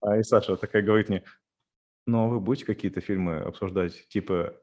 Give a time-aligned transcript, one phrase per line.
[0.00, 1.24] А и Саша такая говорит мне,
[2.06, 4.54] ну а вы будете какие-то фильмы обсуждать, типа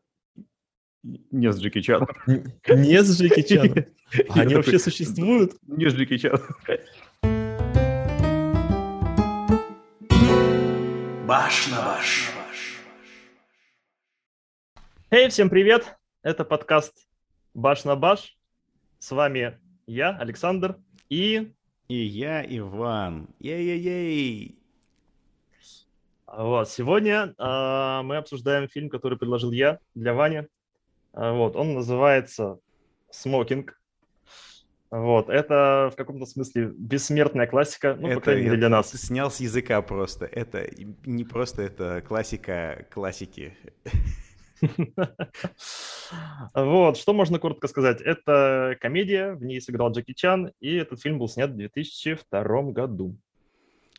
[1.03, 2.07] не с Джеки Чаном?
[2.67, 3.85] Не с Джеки Чаном?
[4.29, 5.53] Они вообще существуют?
[5.61, 6.41] Не с Джеки Чаном.
[11.27, 12.31] Баш на баш.
[15.11, 15.95] Эй, всем привет!
[16.23, 17.07] Это подкаст
[17.53, 18.35] Баш на баш.
[18.97, 20.77] С вами я, Александр,
[21.09, 21.53] и...
[21.87, 23.29] И я, Иван.
[23.39, 24.64] Ей-ей-ей!
[26.37, 30.43] Вот, сегодня э, мы обсуждаем фильм, который предложил я для Вани.
[31.13, 32.59] Э, вот, он называется
[33.09, 33.79] «Смокинг».
[34.91, 38.91] Вот, это в каком-то смысле бессмертная классика, ну, это, по крайней мере, для нас.
[38.91, 40.25] Снял с языка просто.
[40.25, 40.67] Это
[41.05, 43.55] не просто, это классика классики.
[46.53, 47.99] Вот, что можно коротко сказать?
[47.99, 53.17] Это комедия, в ней сыграл Джеки Чан, и этот фильм был снят в 2002 году.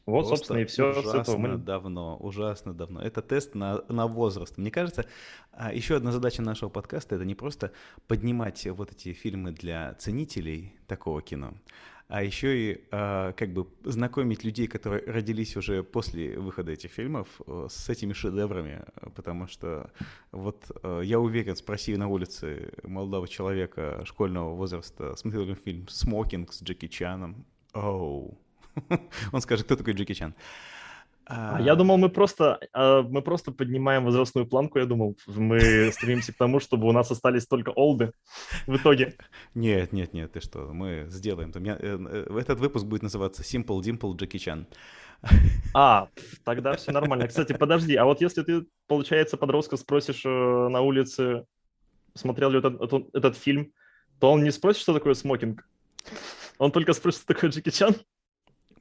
[0.06, 1.56] Вот, Просто собственно, и все ужасно с этого мы...
[1.58, 3.02] давно, ужасно давно.
[3.02, 4.56] Это тест на, на возраст.
[4.56, 5.04] Мне кажется,
[5.50, 7.72] а, еще одна задача нашего подкаста— это не просто
[8.06, 11.54] поднимать вот эти фильмы для ценителей такого кино,
[12.06, 17.26] а еще и а, как бы знакомить людей, которые родились уже после выхода этих фильмов,
[17.44, 18.84] э, с этими шедеврами,
[19.16, 19.90] потому что
[20.30, 26.52] вот э, я уверен, спроси на улице молодого человека школьного возраста, смотрел ли фильм «Смокинг»
[26.52, 28.38] с Джеки Чаном, оу,
[29.32, 30.34] Он скажет, кто такой Джеки Чан.
[31.28, 34.78] А, я думал, мы просто, а, мы просто поднимаем возрастную планку.
[34.78, 35.58] Я думал, мы
[35.92, 38.12] стремимся к тому, чтобы у нас остались только олды
[38.66, 39.14] в итоге.
[39.54, 41.50] Нет, нет, нет, ты что, мы сделаем.
[41.54, 44.66] Э, э, этот выпуск будет называться Simple Dimple Джеки Чан.
[45.74, 46.08] А,
[46.44, 47.26] тогда все нормально.
[47.26, 51.44] Кстати, подожди, а вот если ты, получается, подростка спросишь э, на улице,
[52.14, 53.72] смотрел ли этот, этот, этот фильм,
[54.20, 55.68] то он не спросит, что такое смокинг.
[56.58, 57.96] Он только спросит, что такое Джеки Чан.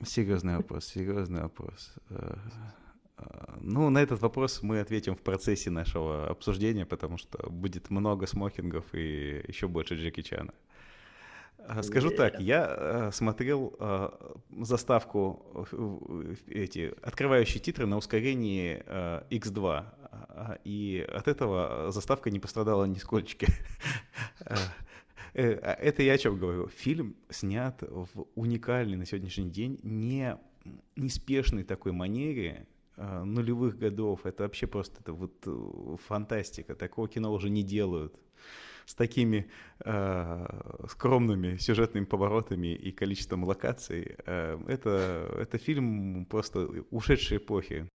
[0.03, 1.93] Серьезный вопрос, серьезный вопрос.
[2.09, 2.35] Э,
[3.17, 3.23] э,
[3.61, 8.85] ну, на этот вопрос мы ответим в процессе нашего обсуждения, потому что будет много смокингов
[8.93, 10.53] и еще больше Джеки Чана.
[11.59, 13.73] Э, скажу так, я смотрел
[14.51, 15.65] заставку,
[16.47, 18.83] эти открывающие титры на ускорении
[19.29, 23.47] X2, и от этого заставка не пострадала нисколько.
[25.35, 26.69] Э, а это я о чем говорю.
[26.69, 30.37] Фильм снят в уникальной на сегодняшний день, не
[30.95, 34.25] неспешной такой манере, э, нулевых годов.
[34.25, 36.73] Это вообще просто это вот э, фантастика.
[36.75, 38.15] Такого кино уже не делают.
[38.85, 39.49] С такими
[39.83, 44.15] э, скромными сюжетными поворотами и количеством локаций.
[44.25, 47.89] Э, это, это фильм просто ушедшей эпохи.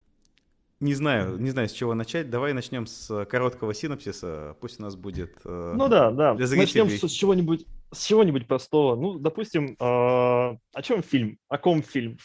[0.81, 2.31] Не знаю, не знаю, с чего начать.
[2.31, 4.57] Давай начнем с короткого синопсиса.
[4.61, 5.37] Пусть у нас будет.
[5.45, 6.35] Э, ну да, да.
[6.35, 8.97] Для начнем с, с чего-нибудь, с чего-нибудь простого.
[8.97, 11.39] Ну, допустим, э, о чем фильм?
[11.49, 12.17] О ком фильм?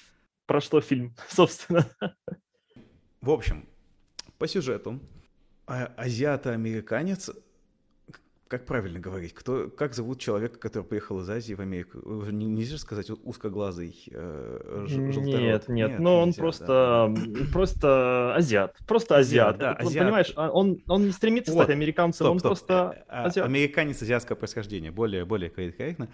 [0.46, 1.86] Про что фильм, собственно?
[3.20, 3.68] В общем,
[4.38, 5.02] по сюжету
[5.68, 7.32] а, азиато-американец
[8.58, 9.34] как правильно говорить?
[9.34, 12.00] Кто, как зовут человека, который приехал из Азии в Америку?
[12.32, 15.26] Не, нельзя сказать узкоглазый э, желторот?
[15.26, 17.42] Нет, нет, нет, но он нельзя, просто, да.
[17.52, 18.78] просто азиат.
[18.88, 19.58] Просто азиат.
[19.58, 20.06] Да, азиат.
[20.06, 21.64] Понимаешь, а он, он не стремится вот.
[21.64, 22.50] стать американцем, стоп, он стоп.
[22.52, 23.46] просто а, азиат.
[23.46, 26.08] Американец азиатского происхождения, более, более корректно,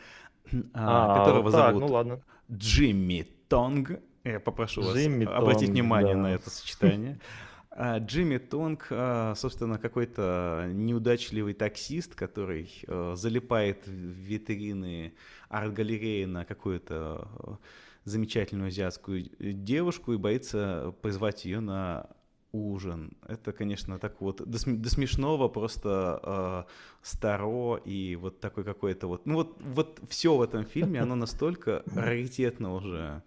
[0.73, 2.21] а, которого так, зовут ну, ладно.
[2.51, 3.99] Джимми Тонг.
[4.23, 6.21] Я попрошу Джимми вас Тонг, обратить внимание да.
[6.21, 7.19] на это сочетание.
[7.73, 15.13] А Джимми Тонг, а, собственно, какой-то неудачливый таксист, который а, залипает в витрины
[15.47, 17.59] арт-галереи на какую-то
[18.03, 22.09] замечательную азиатскую девушку и боится позвать ее на
[22.51, 23.13] ужин.
[23.27, 26.71] Это, конечно, так вот до, см- до смешного просто э,
[27.01, 29.25] старо и вот такой какой-то вот...
[29.25, 33.23] Ну вот, вот все в этом фильме, оно настолько раритетно уже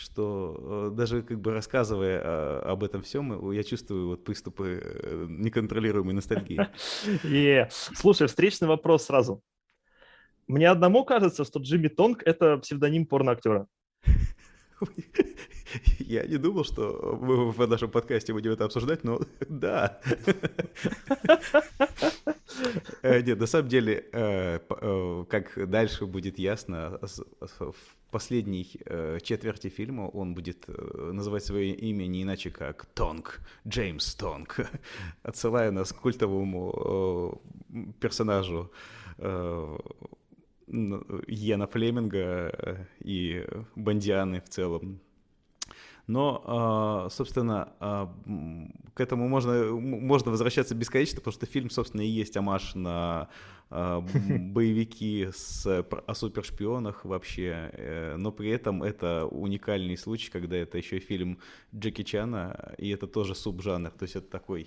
[0.00, 5.26] что э, даже как бы рассказывая э, об этом всем, я чувствую вот приступы э,
[5.28, 6.60] неконтролируемой ностальгии.
[7.24, 9.42] И, слушай, встречный вопрос сразу.
[10.46, 13.66] Мне одному кажется, что Джимми Тонг— это псевдоним порноактера.
[15.98, 20.00] Я не думал, что мы в нашем подкасте будем это обсуждать, но да.
[23.02, 24.04] Нет, на самом деле,
[25.28, 27.00] как дальше будет ясно,
[27.40, 27.74] в
[28.10, 34.14] последней э, четверти фильма он будет э, называть свое имя не иначе как Тонг, Джеймс
[34.14, 34.56] Тонг,
[35.22, 38.70] отсылая нас к культовому э, персонажу
[39.18, 39.78] э,
[40.66, 43.46] Йена Флеминга э, и
[43.76, 45.00] Бандианы в целом.
[46.10, 48.12] Но, а, собственно, а,
[48.94, 53.28] к этому можно, можно возвращаться бесконечно, потому что фильм, собственно, и есть амаш на
[53.70, 54.00] а,
[54.40, 60.98] боевики с, о супершпионах вообще, э, но при этом это уникальный случай, когда это еще
[60.98, 61.38] фильм
[61.72, 64.66] Джеки Чана, и это тоже субжанр, то есть это такой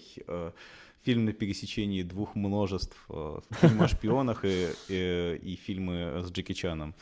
[1.04, 2.96] фильм на пересечении двух множеств,
[3.60, 6.96] фильм о шпионах и, и, и фильмы с Джеки Чаном.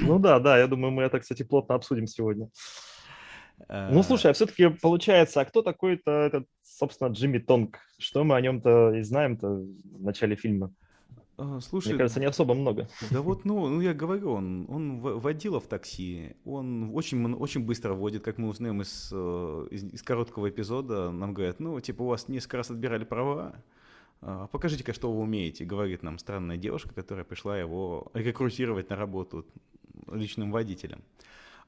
[0.00, 2.48] Ну да, да, я думаю, мы это, кстати, плотно обсудим сегодня.
[3.68, 7.78] Ну, слушай, а все-таки получается, а кто такой-то этот, собственно, Джимми Тонг?
[7.98, 10.72] Что мы о нем-то и знаем-то в начале фильма?
[11.38, 12.88] А, слушай, Мне кажется, не особо много.
[13.12, 17.94] Да вот, ну, ну я говорю, он, он водила в такси, он очень, очень быстро
[17.94, 22.06] водит, как мы узнаем из, э, из, из короткого эпизода, нам говорят, ну, типа, у
[22.06, 23.54] вас несколько раз отбирали права,
[24.20, 29.46] а, покажите-ка, что вы умеете, говорит нам странная девушка, которая пришла его рекрутировать на работу
[30.10, 31.04] личным водителем.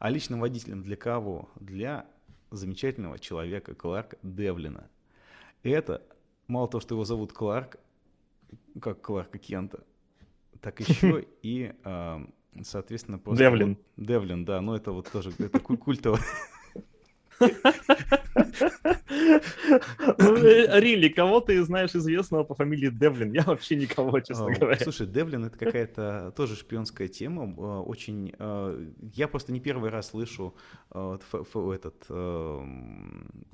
[0.00, 1.50] А личным водителем для кого?
[1.60, 2.06] Для
[2.50, 4.88] замечательного человека Кларка Девлина.
[5.62, 6.02] Это,
[6.46, 7.76] мало того, что его зовут Кларк,
[8.80, 9.84] как Кларка Кента,
[10.62, 12.26] так еще и, а,
[12.62, 13.44] соответственно, просто...
[13.44, 13.76] Девлин.
[13.98, 16.18] Девлин, да, но это вот тоже это культово.
[18.60, 18.70] Э,
[20.80, 23.32] Рилли, кого ты знаешь известного по фамилии Девлин?
[23.32, 24.78] Я вообще никого, честно говоря.
[24.78, 27.54] Слушай, Девлин это какая-то тоже шпионская тема.
[27.58, 28.34] а, Очень.
[28.38, 28.78] а,
[29.14, 30.54] Я просто не первый раз слышу
[30.94, 32.06] ф- этот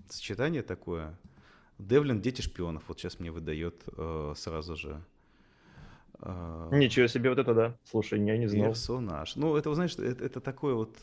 [0.08, 1.18] сочетание такое.
[1.78, 2.84] Девлин дети шпионов.
[2.88, 5.02] Вот сейчас мне выдает э, сразу же.
[6.18, 7.74] Ничего себе, вот это да.
[7.84, 8.68] Слушай, я не знал.
[8.68, 9.36] Персонаж.
[9.36, 10.96] Ну, это, знаешь, это, это такое вот...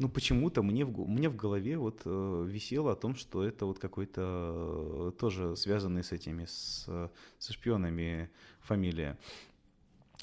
[0.00, 3.78] ну, почему-то мне в, мне в голове вот э, висело о том, что это вот
[3.78, 7.08] какой-то э, тоже связанный с этими, с, э,
[7.38, 8.30] со шпионами
[8.60, 9.18] фамилия.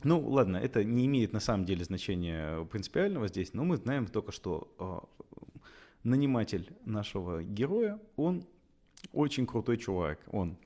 [0.03, 4.31] Ну, ладно, это не имеет на самом деле значения принципиального здесь, но мы знаем только,
[4.31, 5.45] что э,
[6.03, 8.47] наниматель нашего героя, он
[9.13, 10.19] очень крутой чувак.
[10.31, 10.57] Он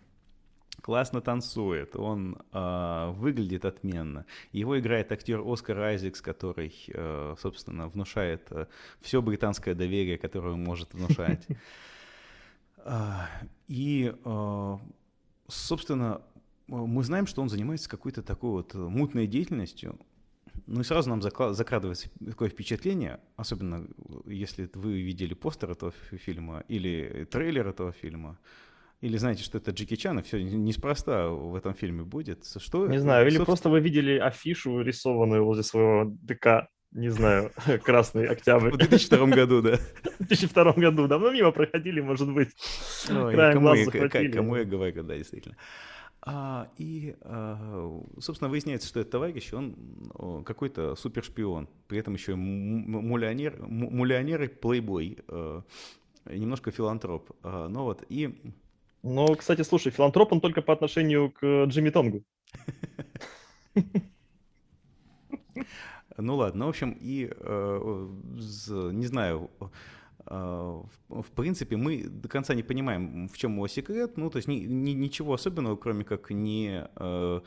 [0.81, 4.25] классно танцует, он э, выглядит отменно.
[4.51, 8.49] Его играет актер Оскар Айзекс, который, э, собственно, внушает
[8.99, 11.45] все британское доверие, которое он может внушать.
[12.83, 13.29] А,
[13.67, 14.77] И, э,
[15.47, 16.21] собственно,
[16.67, 19.99] мы знаем, что он занимается какой-то такой вот мутной деятельностью.
[20.67, 23.87] Ну и сразу нам закрадывается такое впечатление, особенно
[24.25, 28.37] если вы видели постер этого фи- фильма или трейлер этого фильма,
[29.01, 32.45] или знаете, что это Джеки Чан, и все неспроста в этом фильме будет.
[32.57, 37.51] Что, Не знаю, или собственно, просто вы видели афишу, рисованную возле своего ДК, не знаю,
[37.83, 39.77] Красный Октябрь В 2002 году, да.
[40.19, 41.07] в 2002 году.
[41.07, 42.49] Давно мимо проходили, может быть.
[43.09, 45.57] Ой, кому, я, кому говорю, да, действительно.
[46.23, 52.35] А, и, а, собственно, выясняется, что этот товарищ, он какой-то супершпион, при этом еще и
[52.35, 55.61] м- м- мулионер, м- мулионер и плейбой, э,
[56.29, 57.31] немножко филантроп.
[57.41, 58.35] А, ну вот, и
[59.03, 62.23] Но, кстати, слушай, филантроп он только по отношению к Джимми Тонгу.
[66.17, 68.09] Ну ладно, в общем, и э,
[68.91, 69.49] не знаю,
[70.27, 74.17] э, в, принципе, мы до конца не понимаем, в чем его секрет.
[74.17, 77.41] Ну, то есть ни- ни- ничего особенного, кроме как не э, э,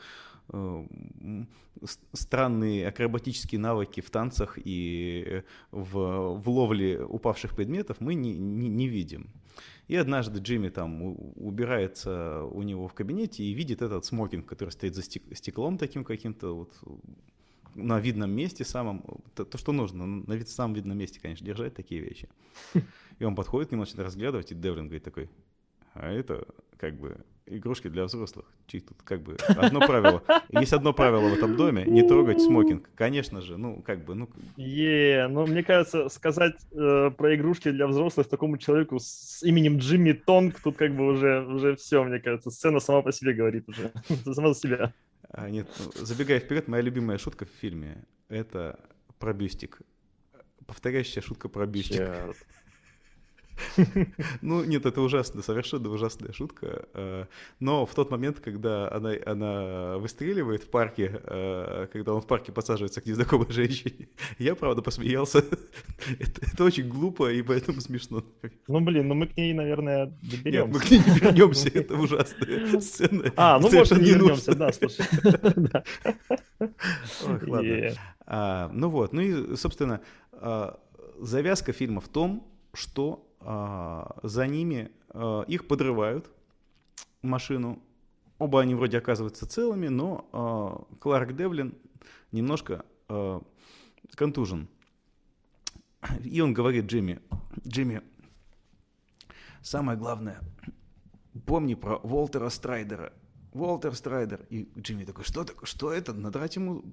[2.13, 8.87] странные акробатические навыки в танцах и в, в ловле упавших предметов мы не, не, не
[8.87, 9.29] видим.
[9.87, 14.95] И однажды Джимми там убирается у него в кабинете и видит этот смокинг, который стоит
[14.95, 16.73] за стек- стеклом таким каким-то вот
[17.75, 19.03] на видном месте самом,
[19.35, 22.29] то, то, что нужно, на вид, самом видном месте, конечно, держать такие вещи.
[23.19, 25.29] И он подходит к нему, начинает разглядывать, и Девлин говорит такой,
[25.93, 26.45] а это
[26.77, 28.45] как бы игрушки для взрослых.
[28.67, 30.23] Тут как бы одно правило.
[30.49, 32.89] Есть одно правило в этом доме, не трогать смокинг.
[32.95, 37.87] Конечно же, ну как бы, ну Е, ну, мне кажется, сказать э, про игрушки для
[37.87, 42.51] взрослых такому человеку с именем Джимми Тонг, тут как бы уже, уже все, мне кажется.
[42.51, 43.91] Сцена сама по себе говорит уже.
[44.33, 44.93] Сама за себя.
[45.29, 48.79] А, нет, ну, забегая вперед, моя любимая шутка в фильме— это
[49.19, 49.81] про бюстик.
[50.65, 51.97] Повторяющая шутка про бюстик.
[51.97, 52.37] Чёрт.
[54.41, 56.87] Ну, нет, это ужасно, совершенно ужасная шутка.
[56.93, 57.25] э,
[57.59, 62.51] Но в тот момент, когда она, она выстреливает в парке, э, когда он в парке
[62.51, 64.09] подсаживается к незнакомой женщине,
[64.39, 65.39] я, правда, посмеялся.
[66.19, 68.23] Это, это очень глупо и поэтому смешно.
[68.67, 70.73] Ну, блин, ну мы к ней, наверное, Нет, доберемся.
[70.73, 73.31] мы к ней не вернемся, это ужасная сцена.
[73.35, 75.05] А, ну, может, не не вернемся, да, слушай.
[76.59, 77.93] Ох, ладно.
[78.25, 80.79] А, ну вот, ну и, собственно, а,
[81.19, 86.29] завязка фильма в том, что за ними а, их подрывают,
[87.21, 87.81] машину.
[88.37, 91.73] Оба они вроде оказываются целыми, но а, Кларк Девлин
[92.33, 93.41] немножко а,
[94.15, 94.67] контужен.
[96.23, 97.21] И он говорит Джимми,
[97.65, 98.01] Джимми,
[99.61, 100.39] самое главное,
[101.45, 103.13] помни про Уолтера Страйдера.
[103.53, 104.45] Уолтер Страйдер.
[104.49, 106.13] И Джимми такой, что такое, что это?
[106.13, 106.83] Надрать ему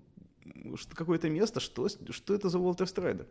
[0.94, 1.58] какое-то место?
[1.58, 3.26] Что, что это за Уолтер Страйдер?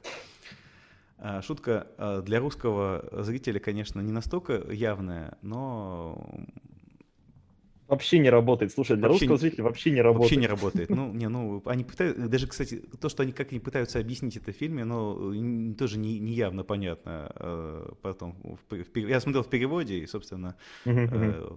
[1.24, 6.18] А, шутка а, для русского зрителя, конечно, не настолько явная, но
[7.88, 8.72] Вообще не работает.
[8.72, 10.22] Слушай, для вообще русского зрителя вообще не работает.
[10.22, 10.90] Вообще не работает.
[10.90, 14.54] Ну, не, ну, они пытаются, даже, кстати, то, что они как они пытаются объяснить это
[14.54, 15.34] в фильме, но
[15.74, 17.34] тоже не, не явно понятно.
[17.36, 18.38] Э, потом,
[18.70, 21.50] в, я смотрел в переводе, и, собственно, э,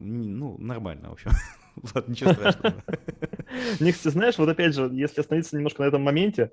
[0.00, 1.30] ну, нормально, в общем.
[1.94, 2.82] Ладно, ничего страшного.
[3.78, 6.50] Ник, ты знаешь, вот опять же, если остановиться немножко на этом моменте,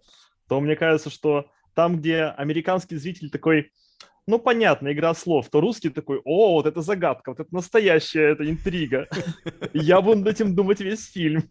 [0.48, 3.72] то мне кажется, что там, где американский зритель такой,
[4.28, 8.50] ну, понятно, игра слов, то русский такой, о, вот это загадка, вот это настоящая, это
[8.50, 9.08] интрига.
[9.74, 11.44] Я буду над этим думать весь фильм.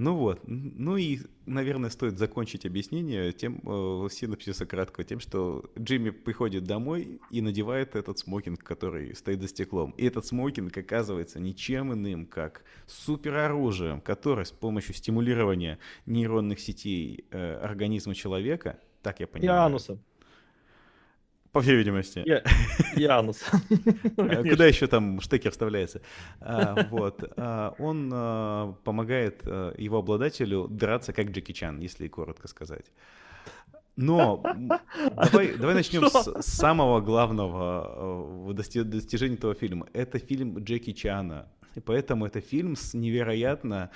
[0.00, 6.08] Ну вот, ну и, наверное, стоит закончить объяснение тем, э, синопсиса краткого, тем, что Джимми
[6.08, 9.90] приходит домой и надевает этот смокинг, который стоит за стеклом.
[9.98, 17.56] И этот смокинг оказывается ничем иным, как супероружием, которое с помощью стимулирования нейронных сетей э,
[17.56, 19.58] организма человека так я понимаю.
[19.58, 19.98] И ануса.
[21.52, 22.22] По всей видимости.
[22.24, 22.42] Я,
[22.96, 23.44] и анус.
[24.16, 26.00] А куда еще там штекер вставляется?
[26.40, 27.24] А, вот.
[27.36, 29.44] А, он помогает
[29.78, 32.86] его обладателю драться как Джеки Чан, если коротко сказать.
[33.96, 34.42] Но
[35.16, 39.86] давай, давай начнем с самого главного достижения этого фильма.
[39.92, 41.48] Это фильм Джеки Чана.
[41.74, 43.90] И поэтому это фильм с невероятно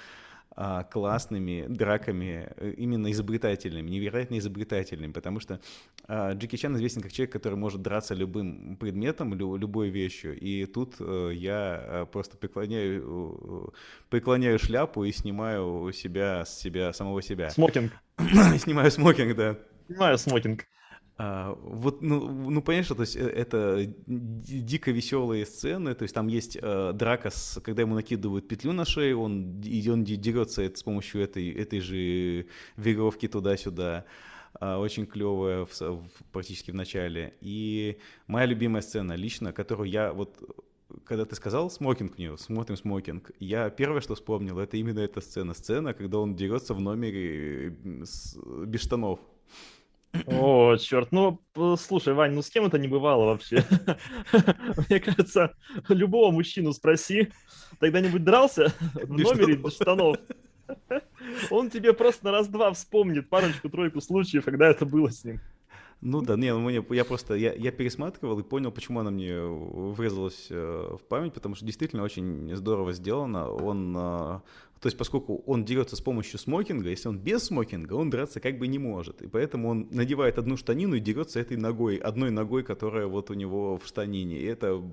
[0.56, 5.60] а, классными драками, э, именно изобретательными, невероятно изобретательными, потому что
[6.06, 10.94] а, Джеки Чан известен как человек, который может драться любым предметом, любой вещью, и тут
[11.00, 13.72] э, я э, просто преклоняю,
[14.10, 17.50] преклоняю шляпу и снимаю себя с себя, самого себя.
[17.50, 17.92] Смокинг.
[18.58, 19.58] Снимаю смокинг, да.
[19.88, 20.66] Снимаю смокинг.
[21.16, 26.26] А, вот, ну, ну, понятно, то есть э, это дико веселые сцены, то есть там
[26.26, 30.76] есть э, драка, с, когда ему накидывают петлю на шею, он, и он дерется это,
[30.76, 34.06] с помощью этой, этой же веревки туда-сюда,
[34.60, 37.34] э, очень клевая в, в, практически в начале.
[37.40, 40.36] И моя любимая сцена лично, которую я вот
[41.04, 45.54] когда ты сказал смокинг мне, смотрим смокинг, я первое, что вспомнил, это именно эта сцена.
[45.54, 49.20] Сцена, когда он дерется в номере э, с, без штанов.
[50.26, 51.40] О, черт, ну,
[51.78, 53.64] слушай, Вань, ну с кем это не бывало вообще?
[54.88, 55.54] Мне кажется,
[55.88, 57.30] любого мужчину спроси,
[57.80, 60.16] когда-нибудь дрался в номере без штанов?
[61.50, 65.40] Он тебе просто на раз-два вспомнит парочку-тройку случаев, когда это было с ним.
[66.00, 70.48] Ну да, не, ну, я просто, я, я пересматривал и понял, почему она мне врезалась
[70.50, 73.48] э, в память, потому что действительно очень здорово сделано.
[73.48, 74.40] Он, э,
[74.84, 78.58] то есть поскольку он дерется с помощью смокинга, если он без смокинга, он драться как
[78.58, 79.22] бы не может.
[79.22, 83.34] И поэтому он надевает одну штанину и дерется этой ногой, одной ногой, которая вот у
[83.34, 84.38] него в штанине.
[84.38, 84.84] И это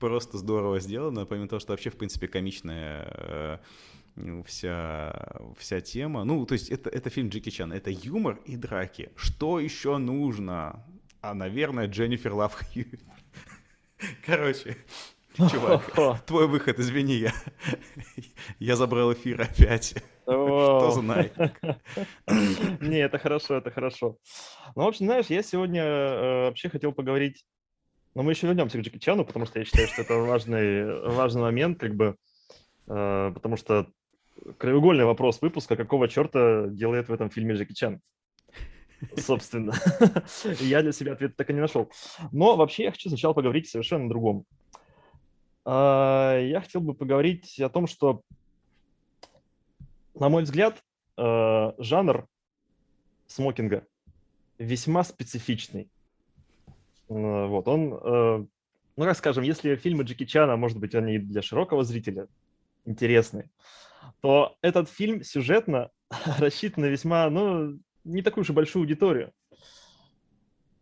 [0.00, 3.60] просто здорово сделано, помимо того, что вообще, в принципе, комичная
[4.16, 6.24] э, вся, вся тема.
[6.24, 9.10] Ну, то есть это, это фильм Джеки Чан, это юмор и драки.
[9.16, 10.82] Что еще нужно?
[11.20, 12.58] А, наверное, Дженнифер Лав
[14.24, 14.78] Короче,
[15.50, 17.32] чувак, твой выход, извини, я,
[18.58, 19.94] я забрал эфир опять.
[20.24, 21.32] Кто знает.
[22.80, 24.16] Не, это хорошо, это хорошо.
[24.76, 27.44] Ну, в общем, знаешь, я сегодня э, вообще хотел поговорить
[28.14, 31.42] но мы еще вернемся к Джеки Чану, потому что я считаю, что это важный, важный
[31.42, 32.16] момент, как бы,
[32.88, 33.86] э, потому что
[34.58, 38.00] краеугольный вопрос выпуска, какого черта делает в этом фильме Джеки Чан?
[39.16, 39.72] Собственно.
[40.58, 41.90] я для себя ответ так и не нашел.
[42.32, 44.44] Но вообще я хочу сначала поговорить совершенно о другом.
[45.70, 48.22] А, я хотел бы поговорить о том, что,
[50.14, 50.82] на мой взгляд,
[51.18, 52.26] э, жанр
[53.26, 53.86] смокинга
[54.56, 55.90] весьма специфичный.
[57.10, 58.46] Э, вот, он, э,
[58.96, 62.28] ну, как скажем, если фильмы Джеки Чана, может быть, они для широкого зрителя
[62.86, 63.50] интересны,
[64.22, 65.90] то этот фильм сюжетно
[66.38, 69.34] рассчитан на весьма, ну, не такую и большую аудиторию.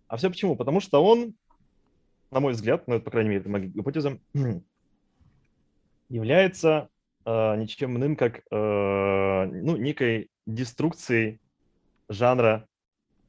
[0.06, 0.54] А все почему?
[0.54, 1.34] Потому что он,
[2.30, 4.20] на мой взгляд, ну, это, по крайней мере, это моя гипотеза,
[6.08, 6.88] является
[7.24, 11.40] э, ничем иным, как э, ну, некой деструкцией
[12.08, 12.66] жанра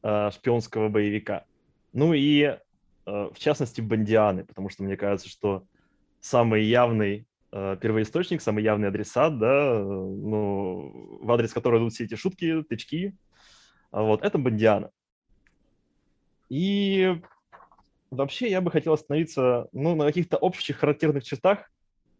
[0.03, 1.45] э, шпионского боевика.
[1.93, 2.59] Ну и, э,
[3.05, 5.65] в частности, Бандианы, потому что мне кажется, что
[6.19, 12.15] самый явный Э, первоисточник, самый явный адресат, да, ну, в адрес которого идут все эти
[12.15, 13.15] шутки, тычки,
[13.89, 14.91] а вот, это Бондиана.
[16.49, 17.21] И
[18.11, 21.71] вообще я бы хотел остановиться, ну, на каких-то общих характерных чертах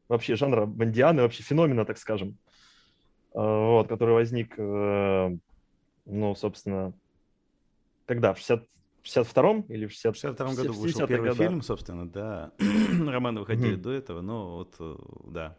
[0.07, 2.37] вообще жанра Бондианы, вообще феномена, так скажем,
[3.33, 5.37] э, вот, который возник э,
[6.07, 6.93] ну, собственно,
[8.05, 8.33] когда?
[8.33, 8.65] В 60,
[9.03, 11.47] 62-м или в 60, В 62 году 60-х вышел первый годах?
[11.47, 12.51] фильм, собственно, да.
[13.05, 13.81] Романы выходили Мгм.
[13.81, 14.95] до этого, но вот, э,
[15.27, 15.57] да.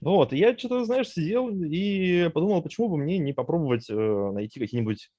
[0.00, 4.30] Ну Вот, и я что-то, знаешь, сидел и подумал, почему бы мне не попробовать э,
[4.32, 5.10] найти какие-нибудь,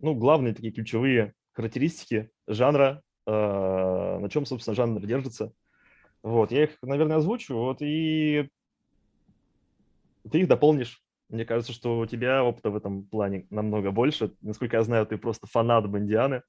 [0.00, 5.52] ну, главные такие ключевые характеристики жанра, э, на чем, собственно, жанр держится.
[6.22, 8.48] Вот, я их, наверное, озвучу, вот, и
[10.30, 11.02] ты их дополнишь.
[11.28, 14.32] Мне кажется, что у тебя опыта в этом плане намного больше.
[14.40, 16.42] Насколько я знаю, ты просто фанат Бондианы.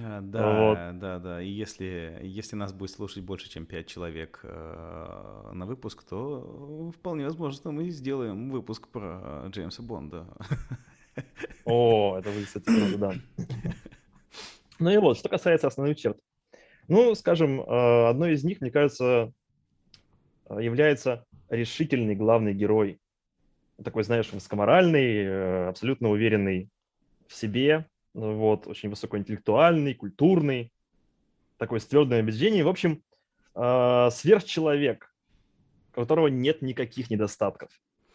[0.00, 0.74] А, Вот.
[0.74, 1.42] Да, да, да.
[1.42, 7.24] И если, если нас будет слушать больше, чем 5 человек э, на выпуск, то вполне
[7.24, 10.26] возможно, что мы сделаем выпуск про Джеймса Бонда.
[11.66, 13.12] О, это вы, кстати, да.
[14.78, 16.18] Ну и вот, что касается основных черт.
[16.88, 19.32] Ну, скажем, э, одной из них, мне кажется,
[20.48, 22.98] э, является решительный главный герой.
[23.82, 26.68] Такой, знаешь, высокоморальный, э, абсолютно уверенный
[27.28, 30.72] в себе, ну вот, очень высокоинтеллектуальный, культурный,
[31.56, 32.66] такой с твердым убеждением.
[32.66, 33.02] В общем,
[33.54, 35.14] сверхчеловек,
[35.92, 37.70] у которого нет никаких недостатков.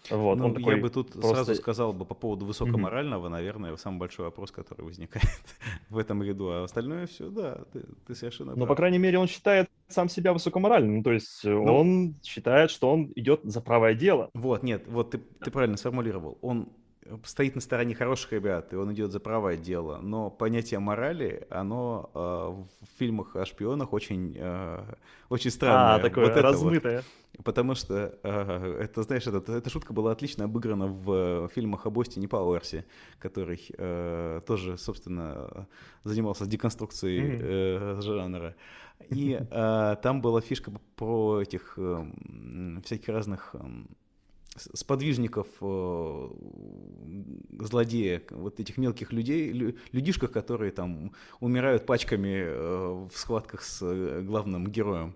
[0.09, 3.75] Вот, Ну, он я такой бы тут просто- сразу сказал бы по поводу высокоморального, наверное,
[3.77, 5.25] самый большой вопрос, который возникает
[5.89, 6.49] в этом ряду.
[6.49, 8.77] А остальное все, да, ты, ты совершенно Но, по прав.
[8.77, 10.97] крайней мере, он считает сам себя высокоморальным.
[10.97, 11.75] Ну, то есть э, Ну.
[11.75, 14.29] он считает, что он идет за правое дело.
[14.33, 16.37] Вот, нет, вот ты, ты правильно сформулировал.
[16.41, 16.69] Он
[17.25, 19.97] стоит на стороне хороших ребят, и он идет за правое дело.
[20.01, 24.93] Но понятие морали, оно э, в фильмах о шпионах очень, э,
[25.29, 25.95] очень странное.
[25.95, 26.51] А, такое Вот это вот.
[26.53, 27.03] размытое.
[27.43, 31.11] Потому что, э, это, знаешь, это, эта шутка была отлично обыграна в
[31.45, 32.85] э, фильмах об Остине Пауэрсе,
[33.19, 35.67] который э, тоже, собственно,
[36.03, 37.39] занимался деконструкцией Мгм.
[37.43, 38.55] э, жанра.
[39.09, 42.05] И э, там была фишка про этих э,
[42.83, 44.06] всяких разных с-
[44.59, 46.29] сподвижников э,
[47.59, 53.79] злодея, вот этих мелких людей, лю- людишках, которые там умирают пачками э, в схватках с
[53.81, 55.15] э, главным героем.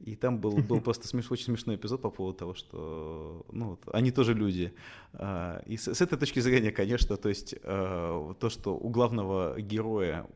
[0.00, 3.80] И там был, был просто смеш, очень смешной эпизод по поводу того, что ну, вот,
[3.92, 4.72] они тоже люди.
[5.12, 9.60] А, И с, с этой точки зрения, конечно, то есть э, то, что у главного
[9.60, 10.26] героя,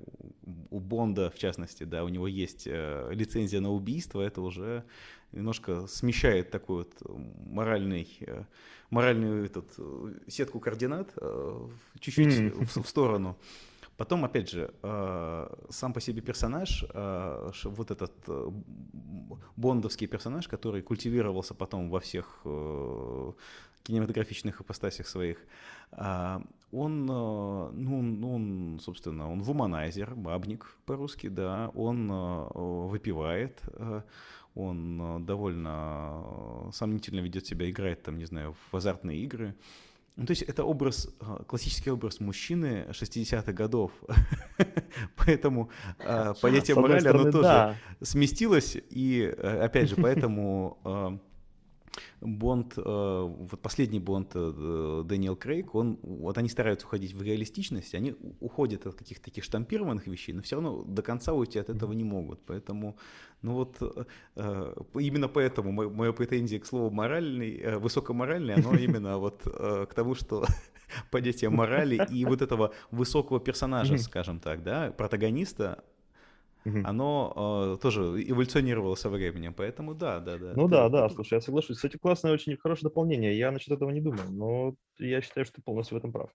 [0.70, 4.84] у Бонда в частности, да, у него есть э, лицензия на убийство, это уже
[5.34, 7.02] немножко смещает такой вот
[7.46, 8.44] моральный, э,
[8.90, 11.68] моральную этот, э, сетку координат э,
[12.00, 13.36] чуть-чуть в, в сторону.
[13.96, 18.50] Потом, опять же, э, сам по себе персонаж, э, вот этот э,
[19.56, 23.32] бондовский персонаж, который культивировался потом во всех э,
[23.84, 25.38] кинематографичных ипостасях своих,
[26.72, 32.48] он, э, ну, он, собственно, он вуманайзер, бабник по-русски, да, он э,
[32.88, 34.02] выпивает, э,
[34.54, 36.22] он э, довольно
[36.68, 39.54] э, сомнительно ведет себя, играет там, не знаю, в азартные игры.
[40.16, 43.90] Ну, то есть это образ, э, классический образ мужчины 60-х годов.
[45.16, 45.70] Поэтому
[46.40, 51.20] понятие морали, оно тоже сместилось, и опять же, поэтому
[52.20, 57.94] Бонд, э, вот последний Бонд э, Дэниел Крейг, он, вот они стараются уходить в реалистичность,
[57.94, 61.92] они уходят от каких-то таких штампированных вещей, но все равно до конца уйти от этого
[61.92, 62.96] не могут, поэтому,
[63.42, 63.76] ну вот,
[64.36, 70.14] э, именно поэтому мо- моя претензия к слову моральный, высокоморальный, оно именно вот к тому,
[70.14, 70.44] что
[71.10, 75.84] понятие морали и вот этого высокого персонажа, скажем так, да, протагониста,
[76.64, 76.86] Мгм.
[76.86, 80.52] оно э, тоже эволюционировало со временем, поэтому да, да, да.
[80.56, 81.76] Ну да, да, тут- слушай, я соглашусь.
[81.76, 83.36] Кстати, классное, очень хорошее дополнение.
[83.36, 86.30] Я насчет этого не думал, но я считаю, что ты полностью в этом прав.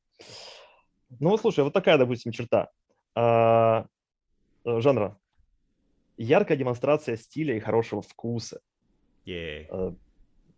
[1.20, 2.70] Ну вот слушай, вот такая, допустим, черта
[3.15, 3.88] а,
[4.65, 5.18] э, жанра.
[6.18, 8.60] Яркая демонстрация стиля и хорошего вкуса.
[9.26, 9.68] Ей.
[9.72, 9.94] Э,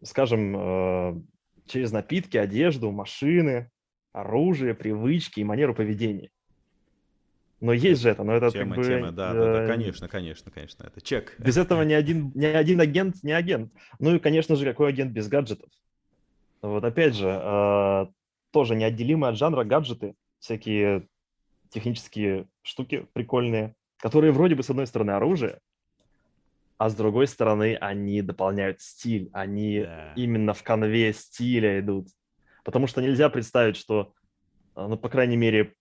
[0.03, 1.21] Скажем, э,
[1.67, 3.69] через напитки, одежду, машины,
[4.12, 6.29] оружие, привычки и манеру поведения.
[7.62, 8.89] Но есть же это, но это Тема, как бы...
[8.89, 11.36] тема, да, да, да, э, конечно, конечно, конечно, это чек.
[11.38, 13.71] Без этого ни один, ни один агент не агент.
[14.00, 15.69] Ну и, конечно же, какой агент без гаджетов?
[16.63, 18.06] Вот опять же, э,
[18.50, 21.08] тоже неотделимые от жанра гаджеты, всякие
[21.69, 25.60] технические штуки прикольные, которые вроде бы с одной стороны оружие,
[26.80, 30.13] а с другой стороны они дополняют стиль, они Да.
[30.15, 32.08] именно в конве стиля идут.
[32.63, 34.13] Потому что нельзя представить, что,
[34.76, 35.76] э, ну, по крайней мере,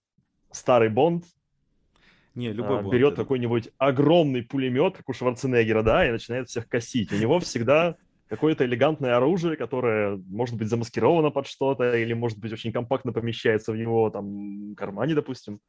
[0.51, 1.25] старый Бонд
[2.35, 7.11] Не, любой а, берет какой-нибудь огромный пулемет, как у Шварценеггера, да, и начинает всех косить.
[7.11, 7.97] У него всегда
[8.29, 13.73] какое-то элегантное оружие, которое может быть замаскировано под что-то, или может быть очень компактно помещается
[13.73, 15.59] в его там кармане, допустим.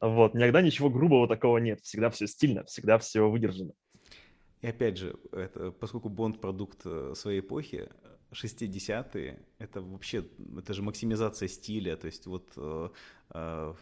[0.00, 1.80] Вот, никогда ничего грубого такого нет.
[1.80, 3.72] Всегда все стильно, всегда все выдержано.
[4.60, 7.88] И опять же, это, поскольку Бонд продукт э, своей эпохи,
[8.32, 10.24] 60-е, это вообще,
[10.56, 12.88] это же максимизация стиля, то есть вот э,
[13.30, 13.74] э,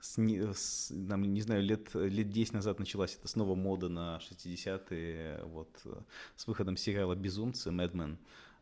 [0.00, 5.44] с, с, нам, не знаю, лет, лет 10 назад началась это снова мода на 60-е,
[5.44, 5.68] вот,
[6.36, 8.18] с выходом сериала «Безумцы», «Мэдмен»,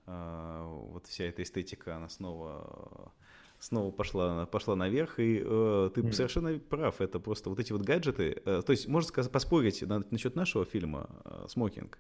[0.07, 3.13] э, вот вся эта эстетика, она снова
[3.61, 6.13] снова пошла, пошла наверх, и э, ты mm.
[6.13, 10.05] совершенно прав, это просто вот эти вот гаджеты, э, то есть можно сказать, поспорить на,
[10.11, 11.99] насчет нашего фильма э, «Смокинг»,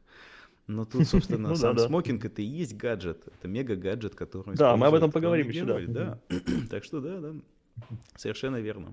[0.68, 3.26] но тут, собственно, ну, сам да, смокинг это и есть гаджет.
[3.26, 4.54] Это мега-гаджет, который...
[4.54, 5.80] Да, мы об этом поговорим еще, да.
[5.80, 6.18] да.
[6.70, 7.34] так что да, да.
[8.16, 8.92] Совершенно верно.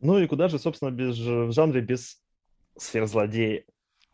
[0.00, 2.20] Ну и куда же, собственно, без, в жанре без
[2.76, 3.64] сверхзлодея?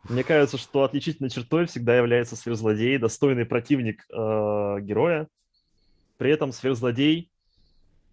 [0.08, 4.14] Мне кажется, что отличительной чертой всегда является сверхзлодей, достойный противник э,
[4.80, 5.28] героя.
[6.18, 7.30] При этом сверхзлодей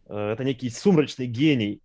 [0.08, 1.82] э, это некий сумрачный гений,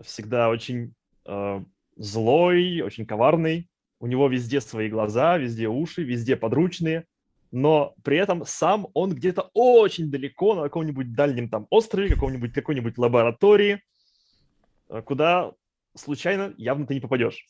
[0.00, 0.94] всегда очень
[1.26, 1.64] э,
[1.96, 3.68] злой, очень коварный,
[4.00, 7.04] у него везде свои глаза, везде уши, везде подручные,
[7.50, 12.98] но при этом сам он где-то очень далеко на каком-нибудь дальнем там острове, каком-нибудь какой-нибудь
[12.98, 13.82] лаборатории,
[14.88, 15.52] э, куда
[15.94, 17.46] случайно явно ты не попадешь.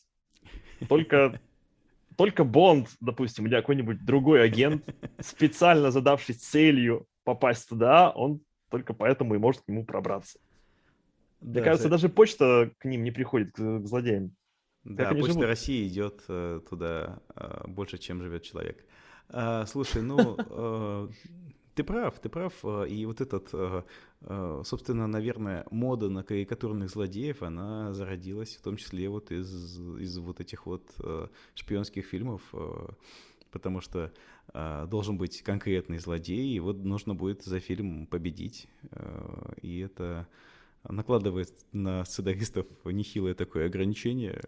[0.87, 1.39] Только,
[2.17, 4.87] только Бонд, допустим, или какой-нибудь другой агент,
[5.19, 10.39] специально задавшись целью попасть туда, он только поэтому и может к нему пробраться.
[11.41, 11.97] Да, Мне кажется, это...
[11.97, 14.35] даже почта к ним не приходит, к, к злодеям.
[14.85, 15.45] Да, Почта живут?
[15.45, 18.85] России идет э, туда э, больше, чем живет человек.
[19.29, 21.07] А, слушай, ну, э,
[21.73, 22.53] ты прав, ты прав.
[22.63, 23.81] Э, и вот этот, э,
[24.21, 30.17] э, собственно, наверное, мода на карикатурных злодеев, она зародилась в том числе вот из, из
[30.19, 32.87] вот этих вот э, шпионских фильмов, э,
[33.49, 34.13] потому что
[34.53, 38.67] э, должен быть конкретный злодей, и вот нужно будет за фильм победить.
[38.91, 40.27] Э, и это
[40.89, 44.41] накладывает на сценаристов нехилое такое ограничение,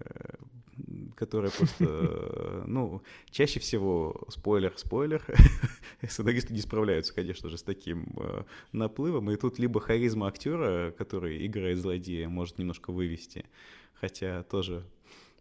[1.16, 5.24] которое просто, ну, чаще всего, спойлер, спойлер,
[6.08, 11.46] сценаристы не справляются, конечно же, с таким э, наплывом, и тут либо харизма актера, который
[11.46, 13.46] играет злодея, может немножко вывести,
[13.94, 14.86] хотя тоже,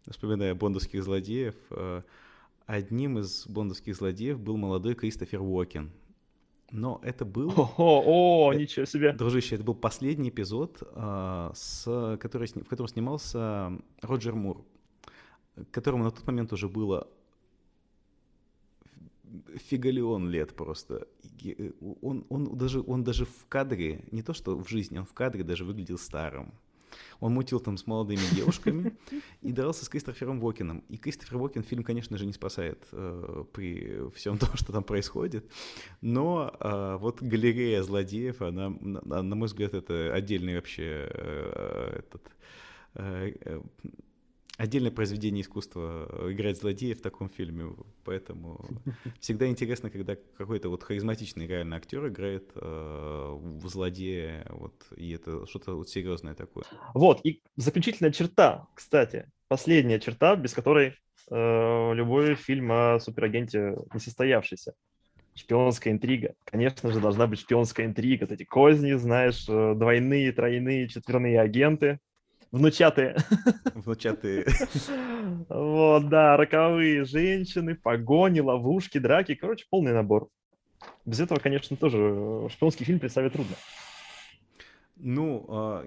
[0.09, 2.01] вспоминая бондовских злодеев, э,
[2.65, 5.91] одним из бондовских злодеев был молодой Кристофер Уокен,
[6.71, 7.53] но это был...
[7.77, 9.13] О, э, ничего себе.
[9.13, 14.65] Дружище, это был последний эпизод, э, с, который, в котором снимался Роджер Мур,
[15.71, 17.07] которому на тот момент уже было
[19.69, 21.07] фигалион лет просто.
[21.43, 25.13] Э, он, он, даже, он даже в кадре, не то что в жизни, он в
[25.13, 26.53] кадре даже выглядел старым.
[27.19, 28.95] Он мутил там с молодыми девушками
[29.41, 30.83] и дрался с Кристофером Вокином.
[30.89, 35.45] И Кристофер Вокин фильм, конечно же, не спасает э, при всем том, что там происходит.
[36.01, 42.31] Но э, вот галерея злодеев, она, на, на мой взгляд, это отдельный вообще э, этот
[42.95, 43.61] э, э
[44.57, 48.59] отдельное произведение искусства э, играть злодея в таком фильме, поэтому
[49.19, 55.45] всегда интересно, когда какой-то вот харизматичный реально актер играет э, в злодея, вот, и это
[55.45, 56.65] что-то вот серьезное такое.
[56.93, 60.95] Вот, и заключительная черта, кстати, последняя черта, без которой
[61.29, 64.73] э, любой фильм о суперагенте не состоявшийся.
[65.35, 66.33] Шпионская интрига.
[66.45, 68.23] Конечно же, должна быть шпионская интрига.
[68.23, 71.99] Вот эти козни, знаешь, э, двойные, тройные, четверные агенты
[72.51, 73.17] внучатые.
[73.75, 74.45] Внучатые.
[75.49, 79.35] Вот, да, роковые женщины, погони, ловушки, драки.
[79.35, 80.29] Короче, полный набор.
[81.05, 83.55] Без этого, конечно, тоже э, шпионский фильм представить трудно.
[84.95, 85.85] Ну, а,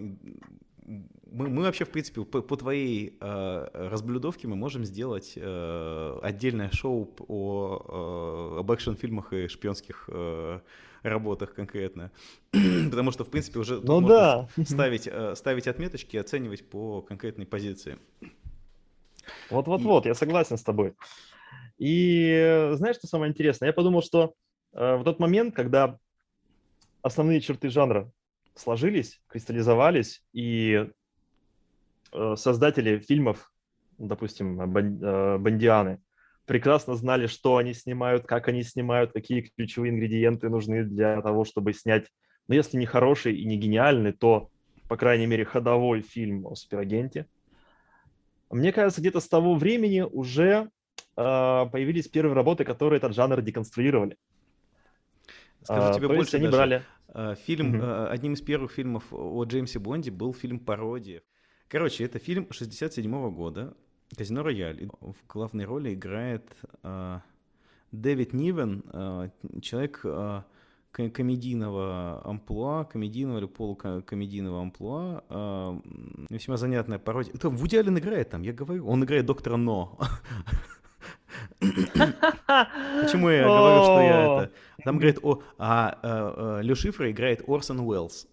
[1.30, 6.70] мы, мы вообще, в принципе, по, по твоей э, разблюдовке мы можем сделать э, отдельное
[6.72, 10.60] шоу о, э, об экшн-фильмах и шпионских э,
[11.02, 12.10] работах конкретно.
[12.52, 14.48] Потому что, в принципе, уже ну, да.
[14.64, 17.98] ставить, э, ставить отметочки и оценивать по конкретной позиции.
[19.50, 20.08] Вот-вот-вот, и...
[20.08, 20.94] я согласен с тобой.
[21.78, 23.68] И знаешь, что самое интересное?
[23.68, 24.34] Я подумал, что
[24.72, 25.98] э, в тот момент, когда
[27.02, 28.10] основные черты жанра
[28.54, 30.86] сложились, кристаллизовались, и
[32.12, 33.50] э, создатели фильмов,
[33.98, 36.02] допустим, бан, э, Бандианы,
[36.50, 41.72] прекрасно знали, что они снимают, как они снимают, какие ключевые ингредиенты нужны для того, чтобы
[41.72, 42.08] снять,
[42.48, 44.50] ну, если не хороший и не гениальный, то,
[44.88, 47.26] по крайней мере, ходовой фильм о суперагенте.
[48.50, 50.70] Мне кажется, где-то с того времени уже
[51.16, 54.16] э, появились первые работы, которые этот жанр деконструировали.
[55.62, 56.56] Скажу а, тебе больше они даже.
[56.56, 56.82] брали...
[57.10, 58.10] А, фильм, угу.
[58.10, 61.22] одним из первых фильмов о Джеймсе Бонде был фильм «Пародия».
[61.68, 63.76] Короче, это фильм 67 года,
[64.16, 64.88] Казино Рояль.
[65.00, 66.44] В главной роли играет
[66.82, 67.20] э,
[67.92, 69.30] Дэвид Нивен, э,
[69.62, 70.42] человек э,
[70.92, 75.24] комедийного амплуа, комедийного или полукомедийного амплуа.
[75.28, 75.80] Э,
[76.28, 77.34] весьма занятная пародия.
[77.34, 78.88] Это Вуди Аллен играет там, я говорю.
[78.88, 79.98] Он играет доктора Но.
[81.60, 84.52] Почему я говорю, что я это...
[84.84, 88.26] Там говорит, о, а, Лю Шифра играет Орсон Уэллс,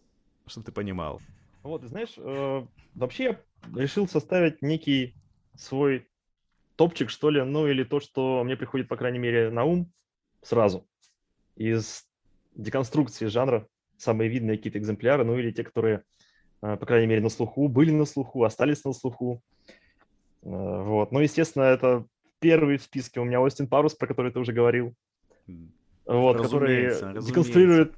[0.48, 1.22] чтобы ты понимал.
[1.64, 3.40] Вот, знаешь, э, вообще я
[3.76, 5.14] решил составить некий
[5.58, 6.08] свой
[6.76, 9.92] топчик, что ли, ну или то, что мне приходит, по крайней мере, на ум
[10.42, 10.88] сразу
[11.56, 12.06] из
[12.56, 13.68] деконструкции жанра,
[13.98, 16.04] самые видные какие-то экземпляры, ну или те, которые,
[16.62, 19.42] э, по крайней мере, на слуху, были на слуху, остались на слуху.
[20.44, 21.12] Э, вот.
[21.12, 22.06] Ну, естественно, это
[22.40, 24.94] первый в списке у меня Остин Парус, про который ты уже говорил.
[26.06, 26.90] Вот, который
[27.22, 27.94] деконструирует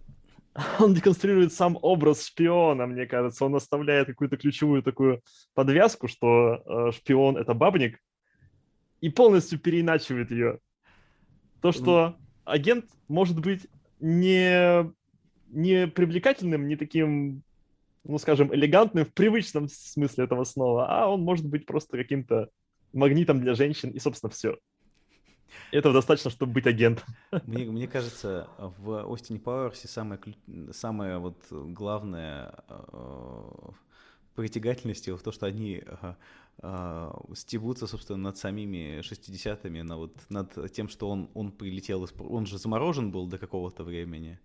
[0.80, 3.46] он деконструирует сам образ шпиона, мне кажется.
[3.46, 5.22] Он оставляет какую-то ключевую такую
[5.54, 8.00] подвязку, что э, шпион— это бабник,
[9.02, 10.60] и полностью переиначивает ее.
[11.62, 13.68] То, что агент может быть
[14.00, 14.92] не,
[15.50, 17.44] не привлекательным, не таким,
[18.04, 22.50] ну, скажем, элегантным в привычном смысле этого слова, а он может быть просто каким-то
[22.94, 24.58] магнитом для женщин, и, собственно, все.
[25.72, 27.06] Этого достаточно, чтобы быть агентом.
[27.46, 30.20] Мне, мне кажется, в Остине Пауэрсе самое,
[30.72, 33.72] самое вот главное э,
[34.36, 36.14] притягательность в то, что они э,
[36.62, 42.14] э, стебутся, собственно, над самими 60-ми, на вот, над тем, что он, он прилетел, из,
[42.20, 44.40] он же заморожен был до какого-то времени.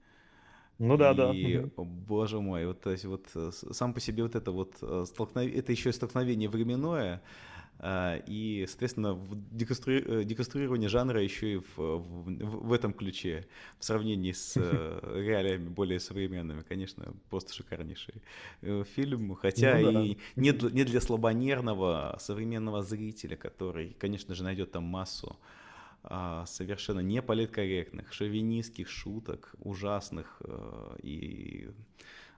[0.79, 1.33] Ну да, и, да.
[1.33, 5.05] И, боже мой, вот, то есть вот э, сам по себе вот это вот э,
[5.07, 7.23] столкновение, это еще и столкновение временное,
[8.27, 9.19] и, соответственно,
[9.51, 10.03] деконструи...
[10.07, 13.47] Э, деконструирование жанра еще и в, в, в этом ключе,
[13.79, 18.23] в сравнении с э, реалиями более современными, конечно, просто шикарнейший
[18.63, 20.03] э, фильм, хотя ну, да.
[20.03, 25.39] и не для, не для слабонервного современного зрителя, который, конечно же, найдет там массу
[26.05, 30.41] а, совершенно неполиткорректных, шовинистских шуток, ужасных
[31.03, 31.71] и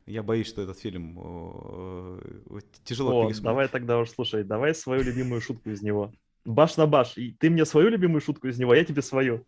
[0.06, 3.42] я боюсь, что этот фильм э, тяжело О, пересмотреть.
[3.42, 6.12] давай тогда уж, слушай, давай свою любимую шутку из него.
[6.44, 7.18] Баш на баш.
[7.18, 9.44] И ты мне свою любимую шутку из него, а я тебе свою.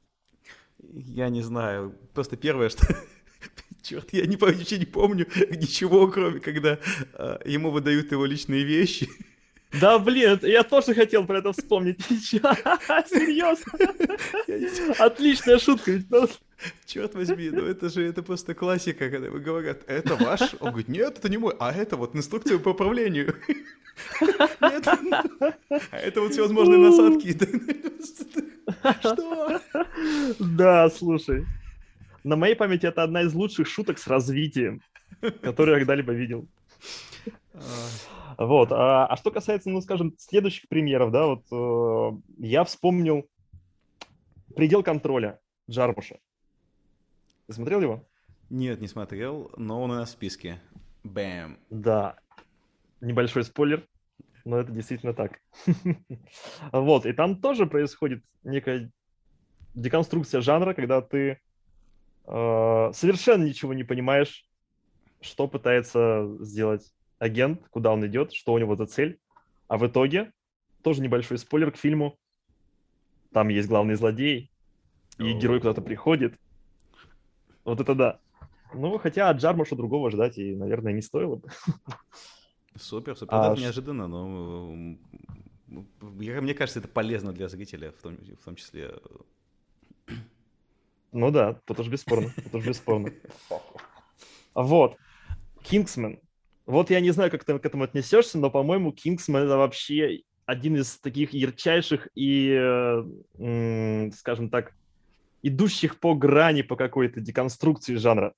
[0.78, 1.94] Я не знаю.
[2.12, 2.86] Просто первое, что...
[3.82, 6.80] Черт, я не, вообще не помню ничего, кроме когда
[7.14, 9.08] э, ему выдают его личные вещи.
[9.82, 12.00] Да, блин, я тоже хотел про это вспомнить.
[12.02, 13.70] Серьезно?
[14.98, 15.90] Отличная шутка.
[15.90, 16.26] Ведь, ну,
[16.86, 20.54] Черт возьми, ну это же это просто классика, когда вы говорят, это ваш?
[20.60, 23.34] Он говорит, нет, это не мой, а это вот инструкция по управлению.
[24.60, 24.86] Нет.
[25.90, 27.36] А это вот всевозможные насадки.
[29.00, 29.60] Что?
[30.38, 31.46] Да, слушай.
[32.24, 34.82] На моей памяти это одна из лучших шуток с развитием,
[35.42, 36.46] которую я когда-либо видел.
[38.36, 38.70] Вот.
[38.70, 43.28] А, а что касается, ну, скажем, следующих примеров, да, вот э, я вспомнил
[44.54, 46.18] предел контроля Джармуша.
[47.48, 48.06] Ты смотрел его?
[48.50, 50.60] Нет, не смотрел, но он у нас в списке.
[51.02, 51.58] Бэм.
[51.70, 52.18] Да.
[53.00, 53.88] Небольшой спойлер,
[54.44, 55.40] но это действительно так.
[56.72, 58.92] Вот, и там тоже происходит некая
[59.74, 61.40] деконструкция жанра, когда ты
[62.26, 64.46] э, совершенно ничего не понимаешь,
[65.22, 69.18] что пытается сделать агент, куда он идет, что у него за цель.
[69.68, 70.32] А в итоге,
[70.82, 72.18] тоже небольшой спойлер к фильму,
[73.32, 74.50] там есть главный злодей,
[75.18, 76.38] и герой куда-то приходит,
[77.68, 78.18] вот это да.
[78.74, 81.48] Ну, хотя от Джармуша другого ждать и, наверное, не стоило бы.
[82.76, 83.34] Супер, супер.
[83.34, 84.96] А Даже неожиданно, но
[85.66, 88.94] мне кажется, это полезно для зрителя, в том, в том числе.
[91.12, 93.12] Ну да, тут уж бесспорно, тут уж бесспорно.
[94.54, 94.96] Вот,
[95.62, 96.20] Кингсмен.
[96.66, 100.76] Вот я не знаю, как ты к этому отнесешься, но, по-моему, Кингсмен это вообще один
[100.76, 102.54] из таких ярчайших и,
[104.14, 104.74] скажем так,
[105.42, 108.34] идущих по грани по какой-то деконструкции жанра.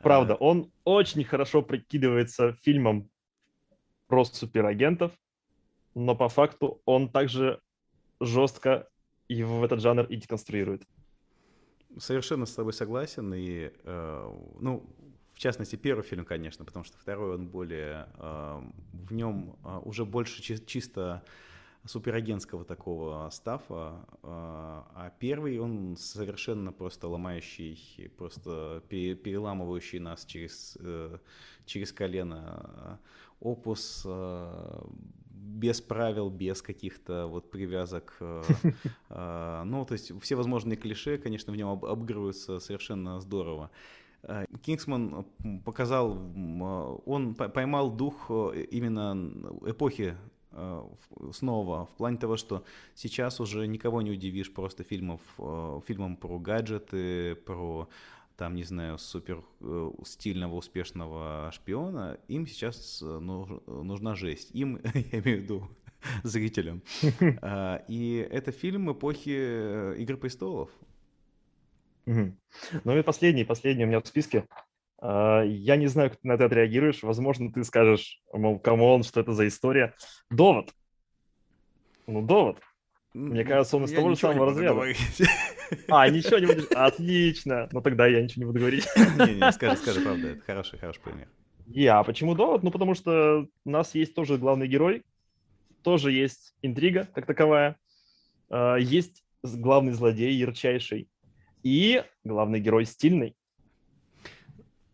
[0.00, 3.08] Правда, он очень хорошо прикидывается фильмом
[4.06, 5.12] про суперагентов,
[5.94, 7.60] но по факту он также
[8.20, 8.88] жестко
[9.28, 10.82] и в этот жанр и деконструирует.
[11.98, 13.32] Совершенно с тобой согласен.
[13.34, 14.84] И, э, ну,
[15.32, 18.08] в частности, первый фильм, конечно, потому что второй он более...
[18.18, 21.22] Э, в нем э, уже больше чи- чисто
[21.86, 31.18] суперагентского такого стафа, а, а первый он совершенно просто ломающий, просто переламывающий нас через, э,
[31.66, 33.00] через колено
[33.40, 34.82] опус э,
[35.28, 38.16] без правил, без каких-то вот привязок.
[38.20, 38.42] Э,
[39.66, 43.70] ну, то есть все возможные клише, конечно, в нем обыгрываются совершенно здорово.
[44.62, 45.26] Кингсман
[45.66, 46.12] показал,
[47.04, 49.12] он поймал дух именно
[49.66, 50.16] эпохи
[51.32, 52.64] снова в плане того, что
[52.94, 57.88] сейчас уже никого не удивишь просто фильмов, э, фильмом про гаджеты, про
[58.36, 64.50] там, не знаю, супер э, стильного, успешного шпиона, им сейчас нужна жесть.
[64.52, 65.68] Им, я имею в виду,
[66.22, 66.82] зрителям.
[67.42, 70.70] А, и это фильм эпохи э, «Игры престолов».
[72.06, 74.46] Ну и последний, последний у меня в списке.
[75.00, 77.02] А, Я не знаю, как ты на это отреагируешь.
[77.02, 79.94] Возможно, ты скажешь, мол, come on, что это за история.
[80.30, 80.70] Довод.
[82.06, 82.60] Ну, довод.
[83.14, 84.80] Мне кажется, он из Я того же самого разряда.
[85.88, 86.66] А, ничего не будешь?
[86.74, 87.68] Отлично.
[87.70, 88.88] Ну тогда я ничего не буду говорить.
[88.96, 91.28] Не-не, скажи, скажи, правда, это хороший, хороший пример.
[91.66, 92.02] Я.
[92.02, 92.64] Почему довод?
[92.64, 95.04] Ну, потому что у нас есть тоже главный герой,
[95.82, 97.76] тоже есть интрига как таковая,
[98.50, 101.08] а, есть главный злодей ярчайший,
[101.62, 103.36] и главный герой стильный.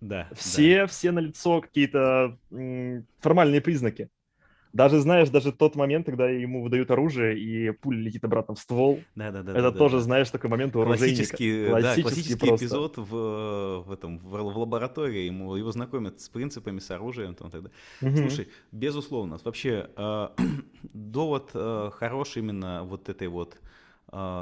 [0.00, 0.26] Да.
[0.30, 0.36] да.
[0.36, 2.38] Все, все налицо какие-то
[3.20, 4.08] формальные признаки.
[4.72, 9.00] Даже, знаешь, даже тот момент, когда ему выдают оружие, и пуля летит обратно в ствол,
[9.16, 9.52] Да, да, да.
[9.52, 10.02] это да, да, тоже, да.
[10.02, 11.16] знаешь, такой момент у оружейника.
[11.16, 12.66] Классический, да, Классический классический просто.
[12.66, 17.50] эпизод в, в этом в, в лаборатории ему его знакомят с принципами, с оружием, там,
[17.50, 17.70] далее.
[18.00, 18.16] Мгм.
[18.16, 20.28] Слушай, безусловно, вообще э,
[20.94, 23.58] довод э, хорош именно вот этой вот э,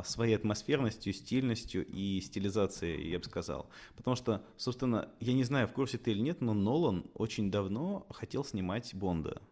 [0.04, 3.68] своей атмосферностью, стильностью и стилизацией, я бы сказал.
[3.96, 8.06] Потому что, собственно, я не знаю, в курсе ты или нет, но Нолан очень давно
[8.10, 9.42] хотел снимать Бонда.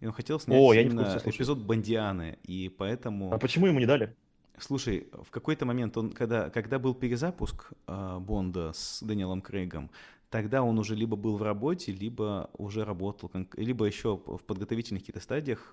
[0.00, 1.36] И он хотел снять О, я не курсе, слушай.
[1.36, 3.32] эпизод Бондианы, и поэтому...
[3.32, 4.14] А почему ему не дали?
[4.58, 9.90] Слушай, в какой-то момент, он, когда, когда был перезапуск э, Бонда с Дэниелом Крейгом,
[10.30, 15.20] тогда он уже либо был в работе, либо уже работал, либо еще в подготовительных каких-то
[15.20, 15.72] стадиях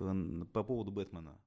[0.52, 1.38] по поводу Бэтмена.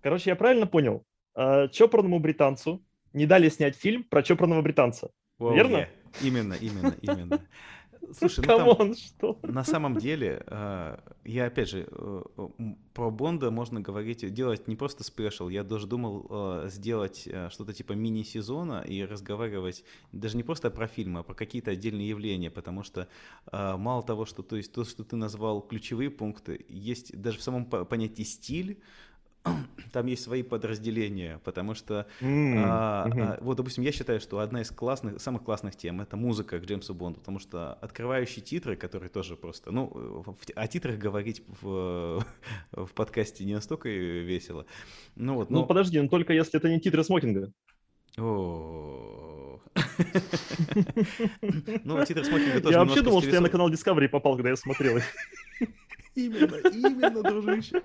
[0.00, 1.02] Короче, я правильно понял?
[1.34, 5.10] А, Чопорному британцу не дали снять фильм про чопорного британца.
[5.38, 5.78] Воу, Верно?
[5.78, 5.90] е.
[6.22, 7.40] Именно, именно, именно.
[8.12, 9.38] Слушай, ну там, Come on, что?
[9.42, 12.22] на самом деле, э, я опять же, э,
[12.94, 17.72] про Бонда можно говорить, делать не просто спешл, я даже думал э, сделать э, что-то
[17.72, 22.82] типа мини-сезона и разговаривать даже не просто про фильмы, а про какие-то отдельные явления, потому
[22.82, 23.08] что
[23.52, 27.42] э, мало того, что то есть то, что ты назвал ключевые пункты, есть даже в
[27.42, 28.80] самом по- понятии стиль,
[29.92, 34.62] там есть свои подразделения, потому что М, а, а, вот, допустим, я считаю, что одна
[34.62, 39.08] из классных, самых классных тем это музыка к Джеймсу Бонду, потому что открывающие титры, которые
[39.08, 39.86] тоже просто, ну,
[40.26, 42.24] в- о титрах говорить в,
[42.72, 44.66] в подкасте не настолько весело.
[45.16, 45.66] Ну вот, Ну но...
[45.66, 47.52] подожди, ну только если это не титры смокинга.
[51.84, 54.56] Ну, титры смокинга тоже Я вообще думал, что я на канал Discovery попал, когда я
[54.56, 55.04] смотрел их.
[56.18, 57.82] Именно, именно, дружище.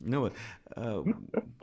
[0.00, 0.32] Ну вот,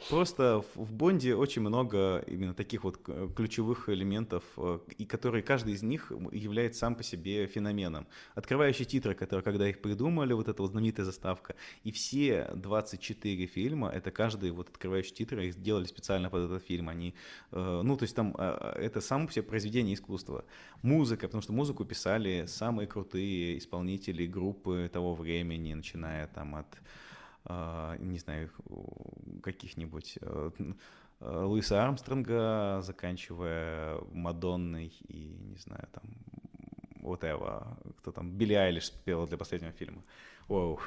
[0.10, 2.98] просто в- Бонде очень много именно таких вот
[3.36, 8.08] ключевых элементов, э, и которые каждый из них является сам по себе феноменом.
[8.36, 13.90] Открывающие титры, которые, когда их придумали, вот эта вот знаменитая заставка, и все 24 фильма,
[13.90, 17.14] это каждый вот открывающий титры, их сделали специально под этот фильм, они,
[17.52, 20.46] э, ну, то есть там э, это само себе произведение искусства.
[20.82, 26.78] Музыка, потому что музыку писали самые крутые исполнители группы того времени, начиная там от, а,
[27.48, 28.50] не знаю,
[29.44, 30.52] каких-нибудь э,
[31.20, 36.04] э, Луиса Армстронга, заканчивая Мадонной и, не знаю, там,
[37.02, 40.04] вот этого, кто там, Билли Айлиш спела для последнего фильма.
[40.48, 40.80] Воу.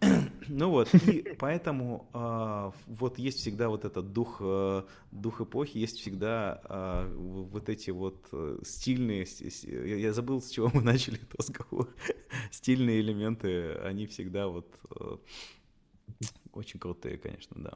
[0.48, 5.98] Ну вот, и поэтому а, вот есть всегда вот этот дух, э, дух эпохи, есть
[5.98, 9.26] всегда а, в- вот эти вот э, стильные,
[9.62, 11.88] я я забыл, с чего мы начали этот разговор,
[12.50, 15.16] стильные элементы, они всегда вот э,
[16.52, 17.72] очень крутые, конечно, да.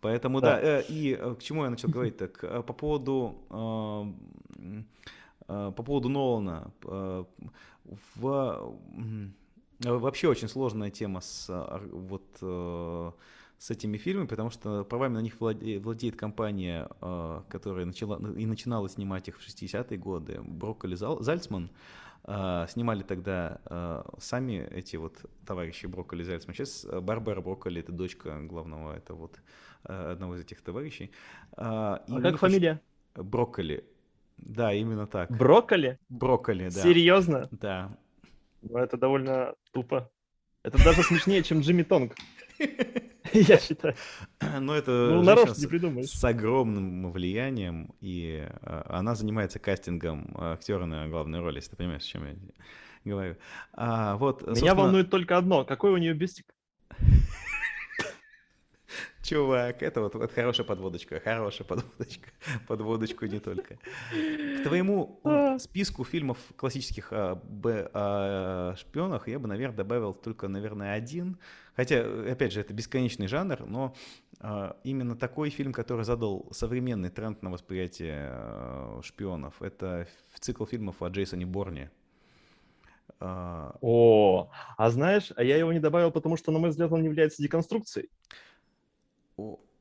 [0.00, 0.80] Поэтому, да, Да.
[0.80, 3.34] э, и э, к чему я начал говорить, так, э, по поводу,
[5.46, 6.72] по поводу Нолана,
[8.16, 8.74] в,
[9.80, 11.48] вообще очень сложная тема с,
[11.90, 12.24] вот,
[13.58, 16.88] с этими фильмами, потому что правами на них владе- владеет компания,
[17.48, 21.70] которая начала, и начинала снимать их в 60-е годы, Брокколи Зал- Зальцман, э,
[22.68, 26.54] снимали тогда э, сами эти вот товарищи Брокколи Зальцман.
[26.54, 29.40] Сейчас э, Барбара Брокколи, это дочка главного, это вот
[29.84, 31.10] э, одного из этих товарищей.
[31.56, 32.82] А, и А как фамилия?
[33.14, 33.84] Брокколи.
[34.36, 35.30] Да, именно так.
[35.30, 35.98] Брокколи?
[36.10, 36.82] Брокколи, да.
[36.82, 37.48] Серьезно?
[37.50, 37.96] Да.
[38.62, 40.10] Ну, это довольно тупо.
[40.62, 42.14] Это даже смешнее, чем Джимми Тонг.
[43.32, 43.94] Я считаю.
[44.60, 46.08] Но это Ну, нарочно не придумаешь.
[46.08, 52.02] с огромным влиянием, и э, она занимается кастингом актера на главной роли, если ты понимаешь,
[52.02, 52.34] о чем я
[53.04, 53.36] говорю.
[53.74, 55.64] А, вот, Меня волнует только одно.
[55.64, 56.46] Какой у нее бюстик?
[59.28, 62.30] Чувак, это вот, вот хорошая подводочка, хорошая подводочка,
[62.66, 63.76] подводочку не только.
[64.10, 70.48] К твоему э, списку фильмов классических о, Б- о шпионах я бы, наверное, добавил только,
[70.48, 71.36] наверное, один.
[71.76, 73.94] Хотя, опять же, это бесконечный жанр, но
[74.40, 80.08] э, именно такой фильм, который задал современный тренд на восприятие э, шпионов, это
[80.40, 81.90] цикл фильмов о Джейсоне Борне.
[83.20, 87.02] а, О, а знаешь, а я его не добавил, потому что, на мой взгляд, он
[87.02, 88.08] не является деконструкцией.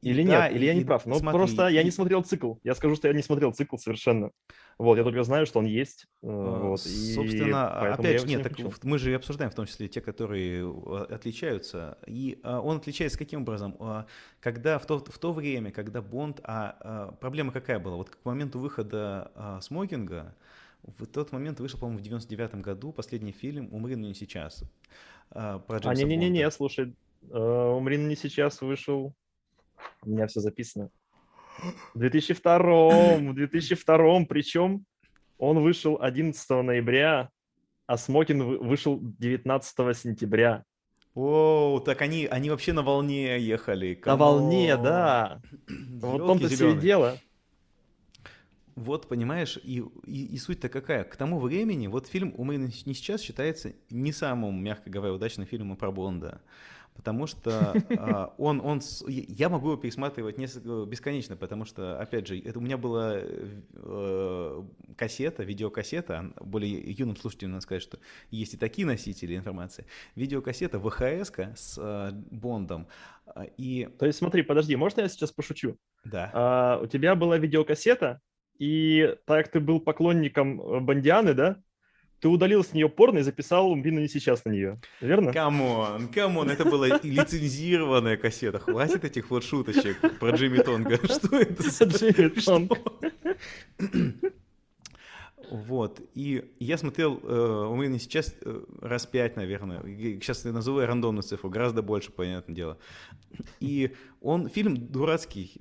[0.01, 1.05] Или да, нет, или я не прав.
[1.07, 2.53] Но смотри, просто я не смотрел цикл.
[2.63, 4.31] Я скажу, что я не смотрел цикл совершенно.
[4.77, 6.05] Вот, я только знаю, что он есть.
[6.21, 8.73] э, А, Вот, Собственно, а, опять же, нет, не так включил.
[8.83, 11.97] мы же и обсуждаем в том числе те, которые а, отличаются.
[12.05, 13.75] И а, он отличается каким образом?
[13.79, 14.05] А,
[14.39, 17.95] Когда в то, в то время, когда Бонд, а, а, проблема какая была?
[17.97, 20.35] Вот к моменту выхода а, смокинга,
[20.83, 24.63] в тот момент вышел, по-моему, в 99 году последний фильм «Умри, но не сейчас».
[25.31, 26.55] а, Про А, Джеймса не-не-не, Бонда.
[26.55, 26.93] слушай,
[27.31, 29.15] э, «Умри, но не сейчас» вышел.
[30.03, 30.89] У меня все записано.
[31.93, 34.86] В 2002, в 2002, причем
[35.38, 37.30] он вышел 11 ноября,
[37.86, 40.63] а Смокин вы- вышел 19 сентября.
[41.15, 43.99] Оу, так они, они вообще на волне ехали.
[44.05, 45.41] На волне, да.
[45.99, 47.17] Вот в том-то все и дело.
[48.75, 51.03] Вот, понимаешь, и, и, и суть-то какая?
[51.03, 55.78] К тому времени, вот фильм «Умри не сейчас» считается не самым, мягко говоря, удачным фильмом
[55.78, 56.43] про Бонда.
[56.97, 62.39] Потому что а, он, он, я могу его пересматривать несколько, бесконечно, потому что, опять же,
[62.39, 64.63] это у меня была э,
[64.97, 67.99] кассета, видеокассета, более юным слушателям надо сказать, что
[68.31, 69.85] есть и такие носители информации,
[70.15, 72.87] видеокассета ВХС с э, Бондом,
[73.25, 75.77] А, и То есть смотри, подожди, можно я сейчас пошучу?
[76.03, 78.21] да, А, у тебя была видеокассета,
[78.57, 81.61] и так ты был поклонником э, Бондианы, да?
[82.20, 84.80] Ты удалил с нее порно и записал «Умри, но не сейчас» на нее.
[85.01, 85.32] Верно?
[85.31, 88.59] Come on, come on, это была лицензированная кассета.
[88.59, 90.97] Хватит этих вот шуточек про Джимми Тонга.
[91.03, 91.70] Что это?
[91.70, 92.72] за- Джимми Тонг.
[95.49, 99.82] Вот, и я смотрел э, у меня сейчас э, раз пять, наверное.
[100.20, 102.78] Сейчас я назову я рандомную цифру, гораздо больше, понятное дело.
[103.61, 105.55] И он, фильм дурацкий,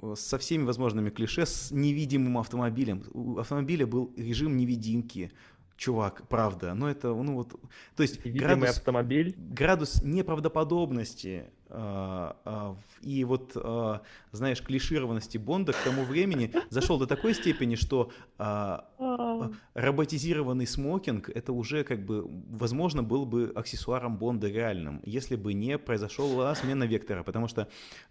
[0.00, 3.04] э, со всеми возможными клише, с невидимым автомобилем.
[3.12, 5.30] У автомобиля был режим невидимки.
[5.76, 6.74] Чувак, правда.
[6.74, 7.60] Но это, ну вот,
[7.96, 9.34] то есть Видимый градус, автомобиль.
[9.36, 17.06] градус неправдоподобности а, а, и вот, а, знаешь, клишированности Бонда к тому времени зашел до
[17.06, 18.12] такой степени, что
[19.74, 25.78] роботизированный смокинг это уже как бы, возможно, был бы аксессуаром Бонда реальным, если бы не
[25.78, 27.68] произошла смена вектора, потому что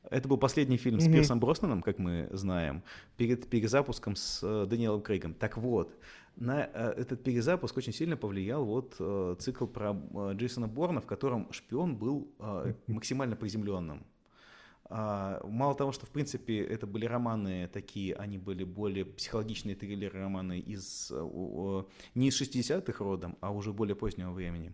[0.10, 1.12] это был последний фильм с.
[1.12, 2.82] Пирсом Броснаном, как мы знаем,
[3.18, 5.34] перед перезапуском с э, Дэниелом Крейгом.
[5.34, 5.94] Так вот,
[6.36, 11.06] на э, этот перезапуск очень сильно повлиял вот э, цикл про э, Джейсона Борна, в
[11.06, 12.32] котором шпион был
[12.88, 14.06] максимально приземленным.
[14.94, 20.20] А, Мало того, что, в принципе, это были романы такие, они были более психологичные триллеры,
[20.20, 21.12] романы из,
[22.14, 24.74] не из 60-х родом, а уже более позднего времени.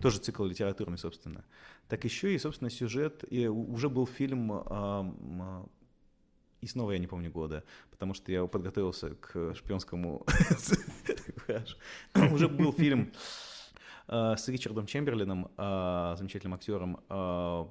[0.00, 1.44] Тоже цикл литературный, собственно.
[1.88, 4.52] Так еще и, собственно, сюжет, и уже был фильм,
[6.66, 7.62] и снова я не помню года,
[7.92, 10.26] потому что я подготовился к шпионскому...
[12.32, 13.12] Уже был фильм
[14.08, 17.68] а, с Ричардом Чемберлином, а, замечательным актером а,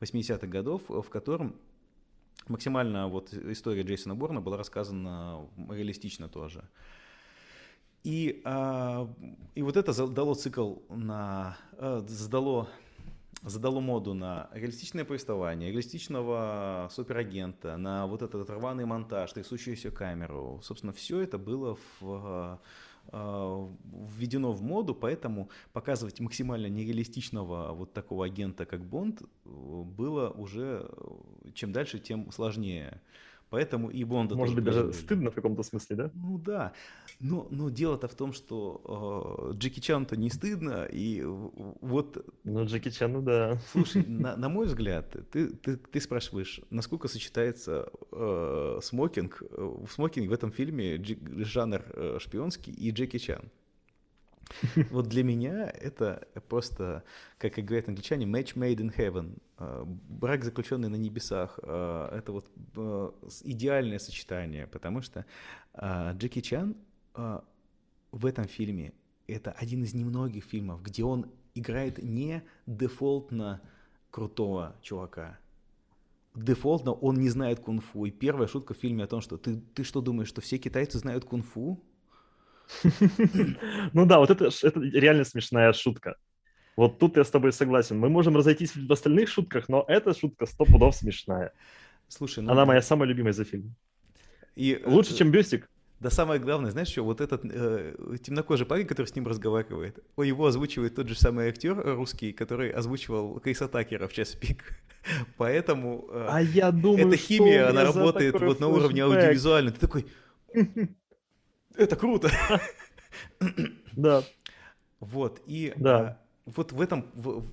[0.00, 1.56] 80-х годов, в котором
[2.46, 6.68] максимально вот история Джейсона Борна была рассказана реалистично тоже.
[8.02, 8.42] И,
[9.54, 11.56] и вот это задало цикл на...
[12.06, 12.68] задало
[13.44, 20.60] задало моду на реалистичное повествование, реалистичного суперагента, на вот этот рваный монтаж, трясущуюся камеру.
[20.62, 22.60] Собственно, все это было в,
[23.12, 23.68] э,
[24.16, 30.88] введено в моду, поэтому показывать максимально нереалистичного вот такого агента, как Бонд, э, было уже
[30.90, 33.00] э, чем дальше, тем сложнее.
[33.54, 35.04] Поэтому и Бонда Может быть, даже пережили.
[35.04, 36.10] стыдно в каком-то смысле, да?
[36.14, 36.72] Ну да,
[37.20, 42.90] но, но дело-то в том, что э, Джеки Чану-то не стыдно, и вот Ну, Джеки
[42.90, 43.58] Чану, да.
[43.70, 49.46] Слушай, на, на мой взгляд, ты, ты, ты спрашиваешь, насколько сочетается э, смокинг, э,
[49.86, 51.00] в смокинге в этом фильме
[51.44, 53.52] жанр э, шпионский и Джеки Чан.
[54.90, 57.02] Вот для меня это просто,
[57.38, 59.38] как и говорят англичане, match made in heaven.
[59.58, 61.58] Э, Брак, заключенный на небесах.
[61.62, 62.50] э, Это вот
[63.28, 65.24] с- идеальное сочетание, потому что
[65.78, 66.76] Джеки Чан
[67.14, 68.92] в этом фильме
[69.26, 73.60] это один из немногих фильмов, где он играет не дефолтно
[74.10, 75.38] крутого чувака.
[76.34, 78.06] Дефолтно он не знает кунг-фу.
[78.06, 80.98] И первая шутка в фильме о том, что ты, ты что думаешь, что все китайцы
[80.98, 81.80] знают кунг-фу?
[83.92, 86.16] Ну да, вот это, это реально смешная шутка.
[86.76, 87.98] Вот тут я с тобой согласен.
[87.98, 91.52] Мы можем разойтись в остальных шутках, но эта шутка сто пудов смешная.
[92.08, 92.52] Слушай, ну...
[92.52, 93.74] Она моя самая любимая за фильм.
[94.56, 95.68] и, э, Лучше, чем Бюстик.
[96.00, 100.46] Да самое главное, знаешь что, вот этот э, темнокожий парень, который с ним разговаривает, его
[100.46, 104.64] озвучивает тот же самый актер русский, который озвучивал Криса Такера в час пик.
[105.38, 109.18] Поэтому э, А я думаю, эта химия, она работает вот на уровне флешбэк.
[109.18, 109.74] аудиовизуального.
[109.74, 110.06] Ты такой,
[111.76, 112.30] это круто.
[113.96, 114.24] Да.
[115.00, 115.98] Вот, и Да.
[115.98, 117.44] а, вот в этом, в,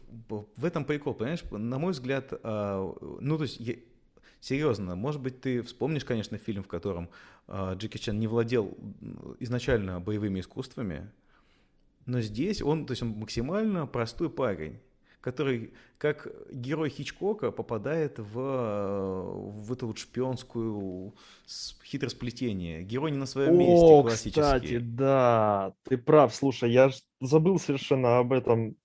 [0.55, 1.43] в- этом прикол, понимаешь?
[1.51, 3.75] На мой взгляд, а, ну, то есть, я-
[4.39, 7.09] серьезно, может быть, ты вспомнишь, конечно, фильм, в котором
[7.47, 8.75] а, Джеки Чан не владел
[9.39, 11.11] изначально боевыми искусствами,
[12.07, 14.79] но здесь он, то есть он максимально простой парень,
[15.21, 21.13] который как герой Хичкока попадает в, в эту вот шпионскую
[21.85, 22.83] хитросплетение.
[22.83, 24.31] Герой не на своем месте, О, классический.
[24.41, 26.33] кстати, да, ты прав.
[26.33, 28.75] Слушай, я забыл совершенно об этом.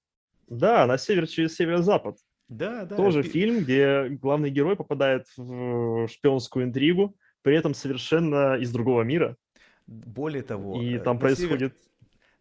[0.48, 2.18] Да, на север через северо-запад.
[2.48, 2.94] Да, да.
[2.96, 9.02] Тоже пи- фильм, где главный герой попадает в шпионскую интригу, при этом совершенно из другого
[9.02, 9.36] мира.
[9.86, 11.76] Более того, И э, там на север- происходит...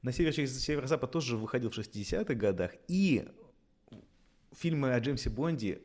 [0.01, 3.25] на север через северо-запад тоже выходил в 60-х годах, и
[4.55, 5.81] фильмы о Джеймсе Бонде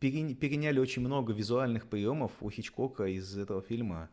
[0.00, 4.08] перен- переняли очень много визуальных приемов у Хичкока из этого фильма.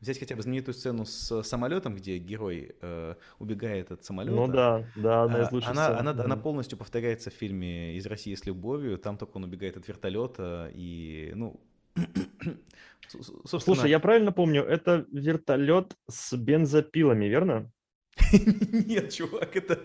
[0.00, 4.36] Взять хотя бы знаменитую сцену с самолетом, где герой э, убегает от самолета.
[4.36, 5.98] Ну да, да, одна из А, лучших Она, сцен.
[5.98, 6.42] она, она Мгм.
[6.42, 8.96] полностью повторяется в фильме «Из России с любовью».
[8.98, 11.58] Там только он убегает от вертолета и, ну...
[13.08, 17.72] собственно, Слушай, я правильно помню, это вертолет с бензопилами, верно?
[18.72, 19.80] Нет, чувак, это...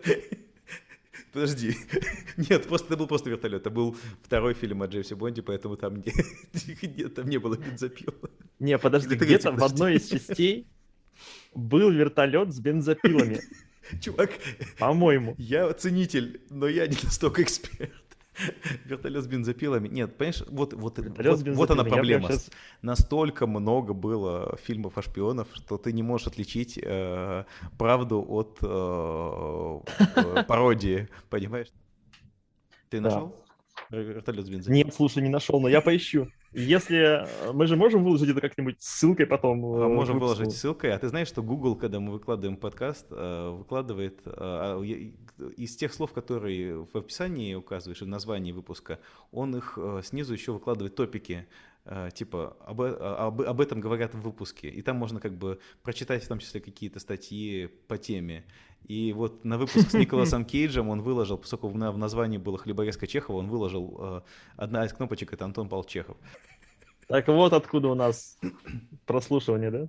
[1.33, 1.75] Подожди.
[2.37, 3.61] Нет, просто это был просто вертолет.
[3.61, 6.13] Это был второй фильм о Джеймсе Бонде, поэтому там не,
[6.97, 8.13] нет, там не было бензопил.
[8.59, 10.67] Не, подожди, где-то в одной из частей
[11.55, 13.41] был вертолет с бензопилами,
[14.01, 14.31] Чувак,
[14.77, 15.35] по-моему.
[15.37, 17.91] я ценитель, но я не настолько эксперт.
[18.85, 19.87] Вертолет с бензопилами.
[19.87, 22.27] Нет, понимаешь, вот, вот, Вертолет вот, вот она проблема.
[22.29, 22.49] щас-
[22.81, 27.45] Настолько много было фильмов о шпионов, что ты не можешь отличить э,
[27.77, 29.79] правду от э,
[30.15, 31.67] э, пародии, понимаешь?
[32.89, 33.09] Ты Да.
[33.09, 33.35] нашел?
[33.89, 34.83] Вертолет с бензопилами?
[34.85, 36.27] Нет, слушай, не нашел, но я поищу.
[36.53, 39.65] Если э, мы же можем выложить это как-нибудь ссылкой потом.
[39.65, 40.39] А э, Можем к выпуску?
[40.39, 40.93] выложить ссылкой.
[40.93, 46.13] А ты знаешь, что Google, когда мы выкладываем подкаст, э, выкладывает а, из тех слов,
[46.13, 48.99] которые в описании указываешь, и в названии выпуска,
[49.31, 51.47] он их снизу еще выкладывает топики,
[52.13, 54.69] типа об, об, об этом говорят в выпуске.
[54.69, 58.45] И там можно как бы прочитать в том числе какие-то статьи по теме.
[58.87, 62.57] И вот на выпуск с Николасом Кейджем он выложил, поскольку в на- в названии было
[62.57, 64.21] «Хлеборезка Чехова», он выложил э,
[64.57, 66.17] одна из кнопочек— это Антон Павел Чехов.
[67.07, 68.37] Так вот откуда у нас
[69.05, 69.87] прослушивание, да?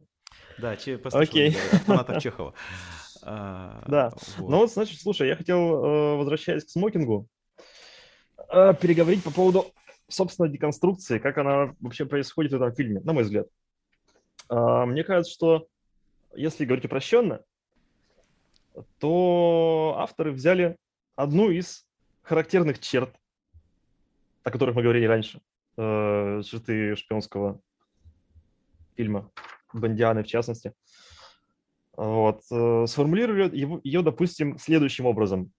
[0.59, 1.53] Да, че, Окей.
[1.53, 2.55] послушал, от фанатов Чехова.
[3.27, 4.11] А, Да.
[4.37, 4.51] вот.
[4.51, 7.27] Ну вот, значит, слушай, я хотел, э, возвращаясь к смокингу,
[8.53, 9.73] э, переговорить по поводу,
[10.09, 13.47] собственно, деконструкции, как она вообще происходит в этом фильме, на мой взгляд.
[14.51, 15.67] А, Мне кажется, что
[16.37, 17.41] если говорить упрощенно,
[18.99, 20.77] то авторы взяли
[21.17, 21.87] одну из
[22.23, 23.15] характерных черт,
[24.43, 25.41] о которых мы говорили раньше,
[25.77, 27.61] э, черты шпионского
[28.97, 29.31] фильма,
[29.73, 30.73] Бондианы в частности.
[31.97, 32.43] Вот.
[32.51, 35.53] э, Сформулировали его, ее, допустим, следующим образом.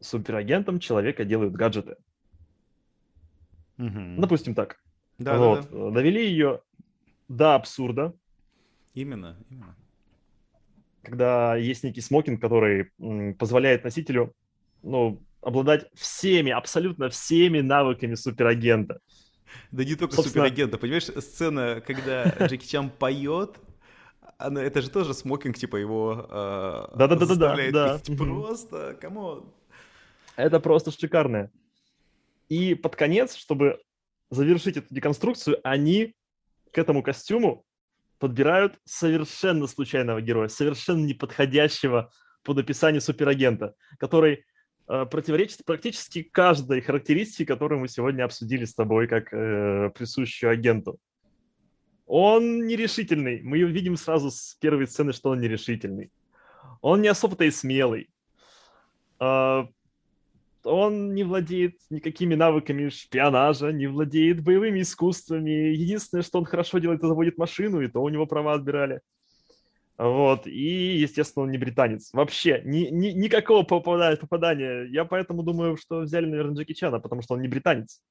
[0.00, 1.96] Суперагентом человека делают гаджеты.
[3.76, 4.20] Мгм.
[4.20, 4.78] Допустим так.
[5.18, 5.70] да, да, вот.
[5.70, 5.78] да.
[5.78, 6.60] э, Довели ее
[7.28, 8.14] до абсурда,
[8.96, 9.76] Именно, именно.
[11.06, 12.90] Когда есть некий смокинг, который
[13.34, 14.34] позволяет носителю
[14.82, 18.98] ну, обладать всеми, абсолютно всеми навыками суперагента.
[19.70, 23.56] Да не только Собственно- суперагента, понимаешь, сцена, когда Джеки Чан поет,
[24.38, 27.98] она, это же тоже смокинг, типа его э, Да-да-да-да-да, заставляет да.
[27.98, 28.08] петь.
[28.08, 28.42] Мгм.
[28.42, 29.52] Просто, come on.
[30.34, 31.50] Это просто шикарно.
[32.48, 33.80] И под конец, чтобы
[34.30, 36.14] завершить эту деконструкцию, они
[36.72, 37.64] к этому костюму
[38.18, 42.10] подбирают совершенно случайного героя, совершенно неподходящего
[42.42, 44.44] под описание суперагента, который
[44.88, 50.98] э, противоречит практически каждой характеристике, которую мы сегодня обсудили с тобой, как э, присущую агенту.
[52.06, 53.42] Он нерешительный.
[53.42, 56.12] Мы видим сразу с первой сцены, что он нерешительный.
[56.80, 58.08] Он не особо-то и смелый.
[59.18, 59.68] А,
[60.66, 65.72] он не владеет никакими навыками шпионажа, не владеет боевыми искусствами.
[65.72, 69.00] Единственное, что он хорошо делает, это заводит машину, и то у него права отбирали.
[69.98, 70.46] Вот.
[70.46, 72.10] И, естественно, он не британец.
[72.12, 74.84] Вообще, ни, ни- никакого попадания, попадания.
[74.90, 78.02] Я поэтому думаю, что взяли, наверное, Джеки Чана, потому что он не британец.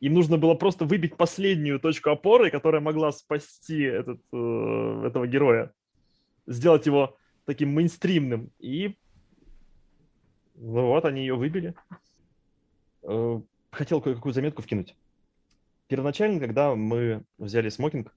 [0.00, 5.72] Им нужно было просто выбить последнюю точку опоры, которая могла спасти этот, э, этого героя.
[6.46, 7.16] Сделать его
[7.46, 8.50] таким мейнстримным.
[8.58, 8.96] И
[10.54, 11.74] ну вот, они ее выбили.
[13.02, 13.40] Э,
[13.74, 14.94] Хотел кое-какую заметку вкинуть.
[15.88, 18.14] Первоначально, когда мы взяли смокинг,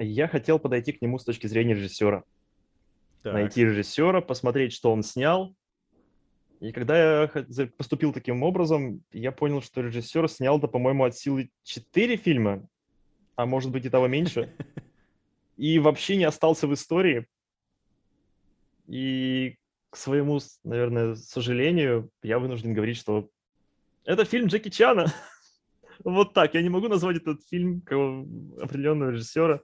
[0.00, 2.24] я хотел подойти к нему с точки зрения режиссера.
[3.22, 3.34] Так.
[3.34, 5.54] Найти режиссера, посмотреть, что он снял.
[6.60, 7.28] И когда я
[7.76, 12.68] поступил таким образом, я понял, что режиссер снял-то, по-моему, от силы 4 фильма,
[13.36, 14.54] а может быть и того меньше.
[15.56, 17.26] И вообще не остался в истории.
[18.86, 19.56] И
[19.90, 23.30] к своему, наверное, сожалению, я вынужден говорить, что
[24.04, 25.12] это фильм Джеки Чана.
[26.04, 26.54] вот так.
[26.54, 27.82] Я не могу назвать этот фильм
[28.60, 29.60] определенного режиссера,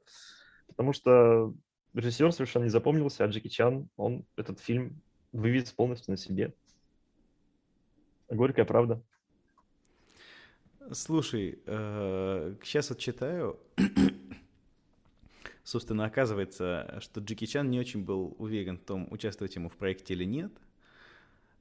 [0.69, 1.55] потому что
[1.95, 5.01] режиссер совершенно не запомнился, а Джеки Чан, он этот фильм
[5.33, 6.55] вывез полностью на себе.
[8.29, 9.03] Горькая правда.
[10.93, 13.59] Слушай, э, сейчас вот читаю,
[15.65, 20.15] собственно, оказывается, что Джеки Чан не очень был уверен в том, участвовать ему в проекте
[20.15, 20.53] или нет.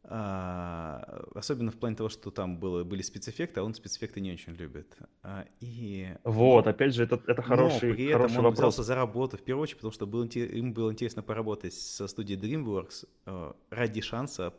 [0.06, 4.54] А, особенно в плане того, что там было, были спецэффекты, а он спецэффекты не очень
[4.54, 4.98] любит.
[5.22, 6.14] А, и...
[6.26, 8.58] Вот, опять же, это, это хороший, но при этом хороший он вопрос.
[8.58, 12.38] взялся за работу, в первую очередь, потому что было, им было интересно поработать со студией
[12.38, 14.54] DreamWorks э, ради шанса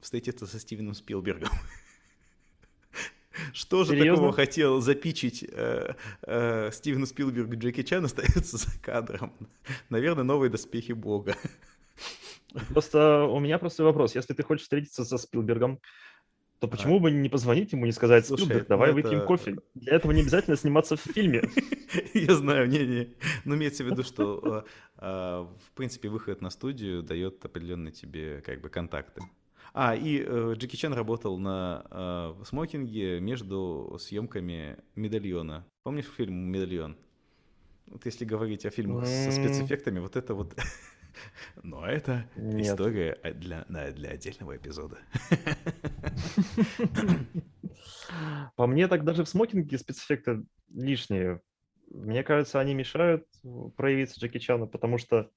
[0.00, 1.50] встретиться со Стивеном Спилбергом.
[3.52, 4.14] Что же Серьезно?
[4.14, 9.32] такого хотел запичить э, э, Стивену Спилбергу Джеки Чан остается за кадром?
[9.88, 11.36] Наверное, новые доспехи бога.
[12.68, 14.14] Просто у меня простой вопрос.
[14.14, 15.80] Если ты хочешь встретиться со Спилбергом,
[16.60, 17.00] то почему а.
[17.00, 19.56] бы не позвонить ему, не сказать, Слушай, Спилберг, давай ну выпьем это- кофе.
[19.74, 21.42] Для этого не обязательно сниматься в фильме.
[22.14, 23.14] Я знаю, не-не.
[23.44, 24.64] Но имеется в виду, что,
[24.98, 29.22] э, э, в принципе, выход на студию дает определенные тебе как бы контакты.
[29.74, 35.66] А, и э, Джеки Чан работал на э, смокинге между съемками «Медальона».
[35.82, 36.96] Помнишь фильм «Медальон»?
[37.86, 40.54] Вот если говорить о фильмах со спецэффектами, вот это вот...
[41.62, 42.66] Но это Нет.
[42.66, 44.98] история для, для отдельного эпизода.
[48.56, 51.40] По мне, так даже в смокинге спецэффекты лишние.
[51.90, 53.26] Мне кажется, они мешают
[53.76, 55.30] проявиться Джеки Чану, потому что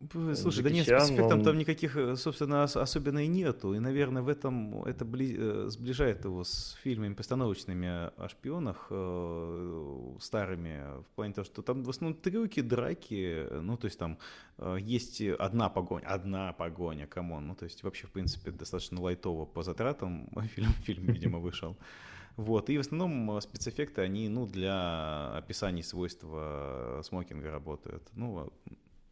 [0.00, 3.74] Б- Слушай, да нет, Чан, спецэффектов он- там никаких, э, собственно, ос- особенно и нету.
[3.74, 10.16] И, наверное, в этом это бли- э, сближает его с фильмами постановочными о- шпионах э,
[10.20, 14.18] старыми, в плане того, что там в основном трюки, драки, э, ну, то есть там
[14.58, 19.00] э, есть одна погоня, одна погоня, come on, ну, то есть вообще, в принципе, достаточно
[19.00, 21.76] лайтово по затратам фильм, фильм видимо, вышел.
[22.36, 28.02] Вот, и в основном э, спецэффекты, они, ну, для описания свойств э, смокинга работают.
[28.16, 28.48] Ну, а,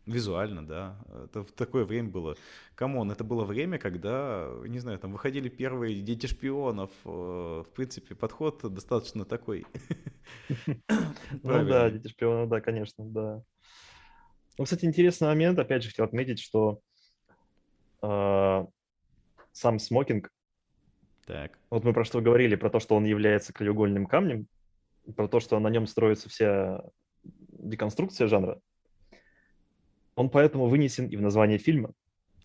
[0.07, 0.99] Визуально, да.
[1.25, 2.37] Это в такое время было.
[2.75, 6.91] Come on, это было время, когда, не знаю, там выходили первые дети шпионов.
[7.05, 9.65] э, В принципе, подход достаточно такой.
[11.43, 11.91] Ну да.
[11.91, 13.43] Дети шпиона, да, конечно, да.
[14.59, 16.81] Ну, кстати, интересный момент, опять же, хотел отметить, что
[18.03, 18.67] э,
[19.53, 20.31] сам смокинг,
[21.27, 21.59] Так.
[21.71, 24.47] вот мы про что говорили, про то, что он является краеугольным камнем,
[25.17, 26.83] про то, что на нем строится вся
[27.23, 28.61] деконструкция жанра,
[30.15, 31.93] он поэтому вынесен и в название фильма.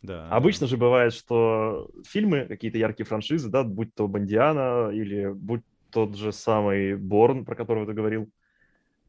[0.01, 0.29] Да.
[0.29, 6.15] Обычно же бывает, что фильмы, какие-то яркие франшизы, да, будь то Бондиана или будь тот
[6.15, 8.29] же самый Борн, про которого ты говорил,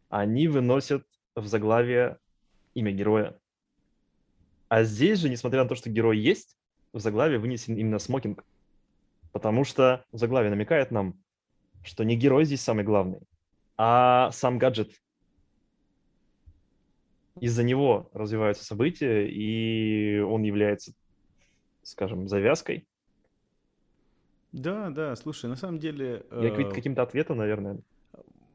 [0.09, 2.19] они выносят в заглавие
[2.75, 3.39] имя героя.
[4.69, 6.57] А здесь же, несмотря на то, что герой есть,
[6.93, 8.45] в заглавие вынесен именно смокинг.
[9.33, 11.15] Потому что заглавие намекает нам,
[11.85, 13.21] что не герой здесь самый главный,
[13.77, 14.93] а сам гаджет.
[17.41, 20.93] Из-за него развиваются события, и он является,
[21.83, 22.87] скажем, завязкой.
[24.53, 26.25] Да, да, слушай, на самом деле...
[26.31, 27.81] Я э, каким-то ответом, наверное.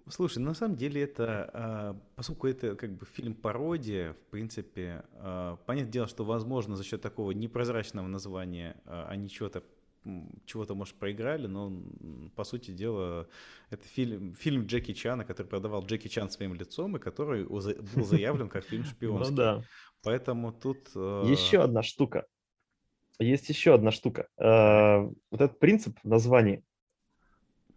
[0.10, 5.92] Слушай, на самом деле это, а, поскольку это как бы фильм-пародия, в принципе, а, понятное
[5.94, 9.64] дело, что, возможно, за счет такого непрозрачного названия а, они чего-то
[10.46, 11.72] чего-то, может, проиграли, но,
[12.36, 13.28] по сути дела,
[13.70, 18.50] это фильм, фильм Джеки Чана, который продавал Джеки Чан своим лицом, и который был заявлен
[18.50, 19.36] как фильм Ну шпионский.
[19.36, 19.64] да.
[20.02, 20.90] Поэтому тут...
[20.96, 22.26] э, Еще одна штука.
[23.20, 24.28] Есть еще одна штука.
[24.38, 25.00] Э,
[25.32, 26.64] Вот этот принцип в названии,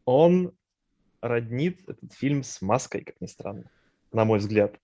[0.04, 0.52] он
[1.20, 3.70] роднит этот фильм с маской, как ни странно,
[4.12, 4.78] на мой взгляд.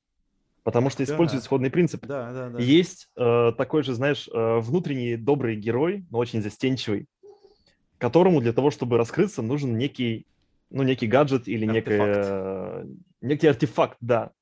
[0.64, 1.12] Потому что Да.
[1.12, 2.06] использует сходный принцип.
[2.06, 2.58] Да, да, да.
[2.60, 7.08] Есть э, такой же, знаешь, э, внутренний добрый герой, но очень застенчивый,
[8.02, 10.26] которому для того, чтобы раскрыться, нужен некий,
[10.70, 12.18] ну, некий гаджет или Артефакт.
[12.20, 12.84] э,
[13.20, 14.32] некий артефакт, да.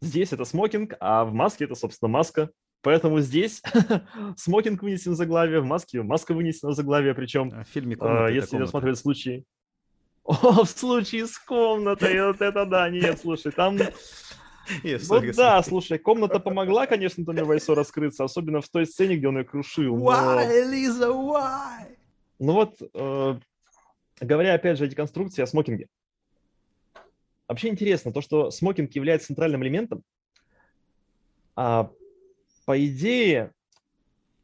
[0.00, 2.48] Здесь это смокинг, а в маске это, собственно, маска.
[2.80, 3.62] Поэтому здесь
[4.38, 8.28] смокинг вынесен в заглавие, в маске маска вынесена в заглавие, причем, А В фильме э,
[8.32, 9.44] если рассматривать случаи...
[10.24, 13.76] О, в случае с комнатой, вот это да, нет, слушай, там...
[13.76, 15.68] Я Вот sorry, да, sorry.
[15.68, 19.96] слушай, комната помогла, конечно, Тони Вайсо раскрыться, особенно в той сцене, где он ее крушил.
[19.96, 21.99] но- Why, Лиза, why?
[22.40, 23.38] Ну вот, э,
[24.20, 25.88] говоря опять же о деконструкции, о смокинге.
[27.46, 30.02] Вообще интересно то, что смокинг является центральным элементом,
[31.54, 31.90] а
[32.64, 33.52] по идее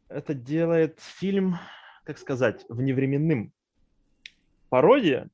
[0.09, 1.57] это делает фильм,
[2.05, 3.53] как сказать, вневременным.
[4.69, 5.31] Пародия,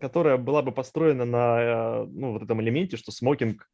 [0.00, 3.68] которая была бы построена на э, ну, вот этом элементе, что смокинг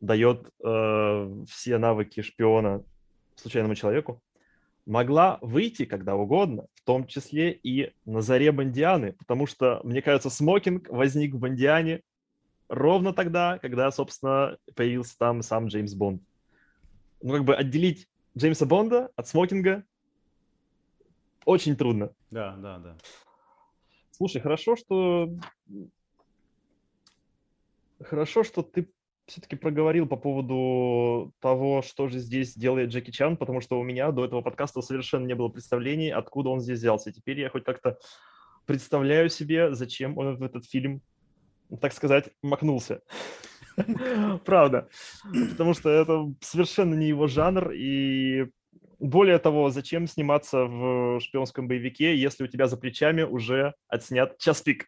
[0.00, 2.82] дает э, все навыки шпиона
[3.36, 4.20] случайному человеку,
[4.88, 10.30] могла выйти когда угодно, в том числе и на заре Бондианы, потому что, мне кажется,
[10.30, 12.02] смокинг возник в Бондиане
[12.68, 16.22] ровно тогда, когда, собственно, появился там сам Джеймс Бонд.
[17.20, 19.84] Ну, как бы отделить Джеймса Бонда от смокинга
[21.44, 22.10] очень трудно.
[22.30, 22.96] Да, да, да.
[24.12, 25.30] Слушай, хорошо, что
[28.00, 28.88] хорошо, что ты
[29.28, 34.10] все-таки проговорил по поводу того, что же здесь делает Джеки Чан, потому что у меня
[34.10, 37.12] до этого подкаста совершенно не было представлений, откуда он здесь взялся.
[37.12, 37.98] Теперь я хоть как-то
[38.64, 41.02] представляю себе, зачем он в этот фильм,
[41.80, 43.02] так сказать, макнулся.
[44.44, 44.88] Правда.
[45.50, 48.46] Потому что это совершенно не его жанр, и
[48.98, 54.62] более того, зачем сниматься в шпионском боевике, если у тебя за плечами уже отснят час
[54.62, 54.86] пик?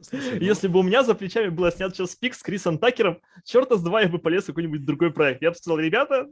[0.00, 0.44] Слушай, ну...
[0.46, 3.82] Если бы у меня за плечами был снят час пик с Крисом Такером, черта с
[3.82, 5.42] два я бы полез в какой-нибудь другой проект.
[5.42, 6.28] Я бы сказал, ребята,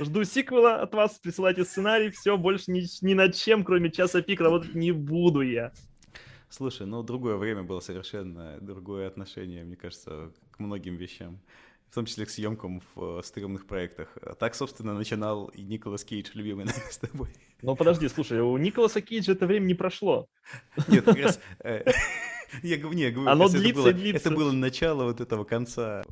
[0.00, 4.40] жду сиквела от вас, присылайте сценарий, все, больше ни, ни над чем, кроме часа пик,
[4.40, 5.72] работать не буду я.
[6.48, 11.40] Слушай, ну другое время было совершенно другое отношение, мне кажется, к многим вещам
[11.92, 14.16] в том числе к съемкам в э, стрёмных проектах.
[14.22, 17.28] А так, собственно, начинал и Николас Кейдж, любимый нами с тобой.
[17.60, 20.26] Ну, подожди, слушай, у Николаса Кейджа это время не прошло.
[20.88, 21.38] Нет, как раз...
[22.62, 24.28] Я говорю, не, говорю, Оно длится это было, длится.
[24.28, 26.04] Это было начало вот этого конца.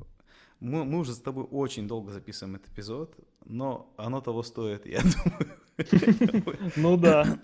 [0.60, 3.14] Мы, мы уже с тобой очень долго записываем этот эпизод,
[3.44, 5.00] но оно того стоит, я
[5.82, 6.58] думаю.
[6.76, 7.40] Ну да.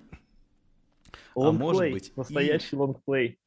[1.34, 2.16] А может быть...
[2.16, 3.38] Настоящий лонгплей.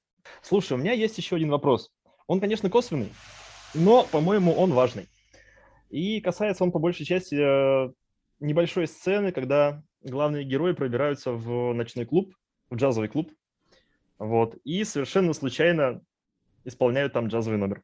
[0.42, 1.92] Слушай, у меня есть еще один вопрос.
[2.28, 3.12] Он, конечно, косвенный,
[3.74, 5.08] но, по-моему, он важный.
[5.90, 7.92] И касается он по большей части э,
[8.40, 12.36] небольшой сцены, когда главные герои пробираются в ночной клуб,
[12.70, 13.32] в джазовый клуб,
[14.20, 16.02] вот, и совершенно случайно
[16.66, 17.82] исполняют там джазовый номер.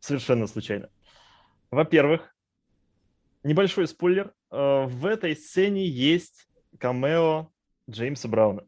[0.00, 0.90] Совершенно случайно.
[1.70, 2.34] Во-первых,
[3.42, 7.50] небольшой спойлер, э, в этой сцене есть камео
[7.88, 8.66] Джеймса Брауна.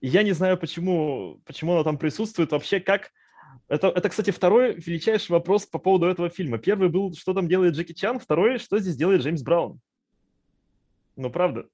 [0.00, 3.10] Я не знаю, почему, почему она там присутствует, вообще как
[3.68, 6.58] это, это, кстати, второй величайший вопрос по поводу этого фильма.
[6.58, 9.80] Первый был, что там делает Джеки Чан, второй, что здесь делает Джеймс Браун.
[11.16, 11.66] Ну, правда.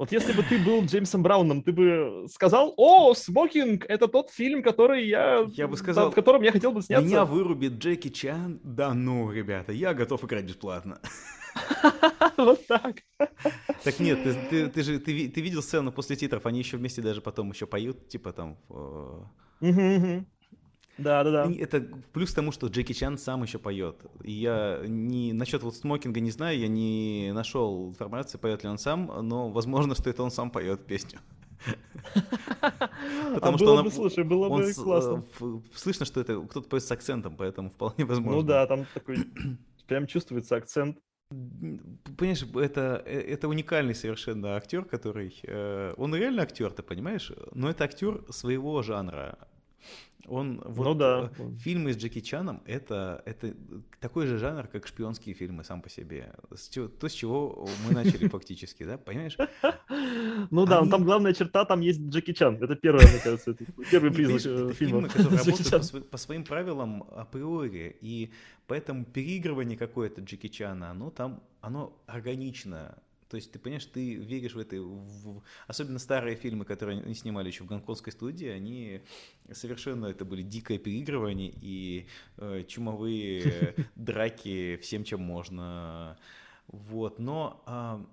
[0.00, 4.62] Вот если бы ты был Джеймсом Брауном, ты бы сказал, о, «Смокинг»— это тот фильм,
[4.62, 5.46] который я...
[5.52, 7.06] Я бы сказал, в котором я хотел бы сняться.
[7.06, 8.60] Меня вырубит Джеки Чан?
[8.64, 11.00] Да ну, ребята, я готов играть бесплатно.
[12.38, 13.02] Вот так.
[13.84, 17.02] Так нет, ты, ты, ты же ты, ты видел сцену после титров, они еще вместе
[17.02, 18.56] даже потом еще поют, типа там...
[21.00, 21.52] Да, да, да.
[21.58, 21.80] Это
[22.12, 23.96] плюс к тому, что Джеки Чан сам еще поет.
[24.22, 28.78] И я не насчет вот смокинга не знаю, я не нашел информации, поет ли он
[28.78, 31.18] сам, но возможно, что это он сам поет песню.
[33.34, 35.24] Потому а что было бы, слушай, было он, бы классно.
[35.74, 38.40] Слышно, что это кто-то поет с акцентом, поэтому вполне возможно.
[38.40, 39.18] Ну да, там такой
[39.86, 40.98] прям чувствуется акцент.
[41.30, 45.38] Понимаешь, это, э, это уникальный совершенно актер, который...
[45.44, 47.30] Э, он реально актер, ты понимаешь?
[47.54, 49.38] Но это актер своего жанра.
[50.26, 51.30] Он, вот, ну да.
[51.38, 53.54] Э, фильмы с Джеки Чаном это, это
[54.00, 56.32] такой же жанр, как шпионские фильмы сам по себе.
[56.98, 59.36] То, с чего мы начали фактически, да, понимаешь?
[60.50, 62.56] Ну да, там главная черта, там есть Джеки Чан.
[62.62, 63.56] Это первое, мне кажется,
[63.90, 64.72] первый признак фильма.
[64.72, 68.30] фильмы, которые работают по своим правилам априори, и
[68.66, 72.98] поэтому переигрывание какое-то Джеки Чана, оно там, оно органично
[73.30, 75.42] то есть ты понимаешь, ты веришь в это, в...
[75.68, 79.02] особенно старые фильмы, которые они снимали еще в гонконгской студии, они
[79.52, 82.08] совершенно это были дикое переигрывание и
[82.38, 86.18] э, чумовые драки всем, чем можно.
[86.66, 88.04] Вот, но э,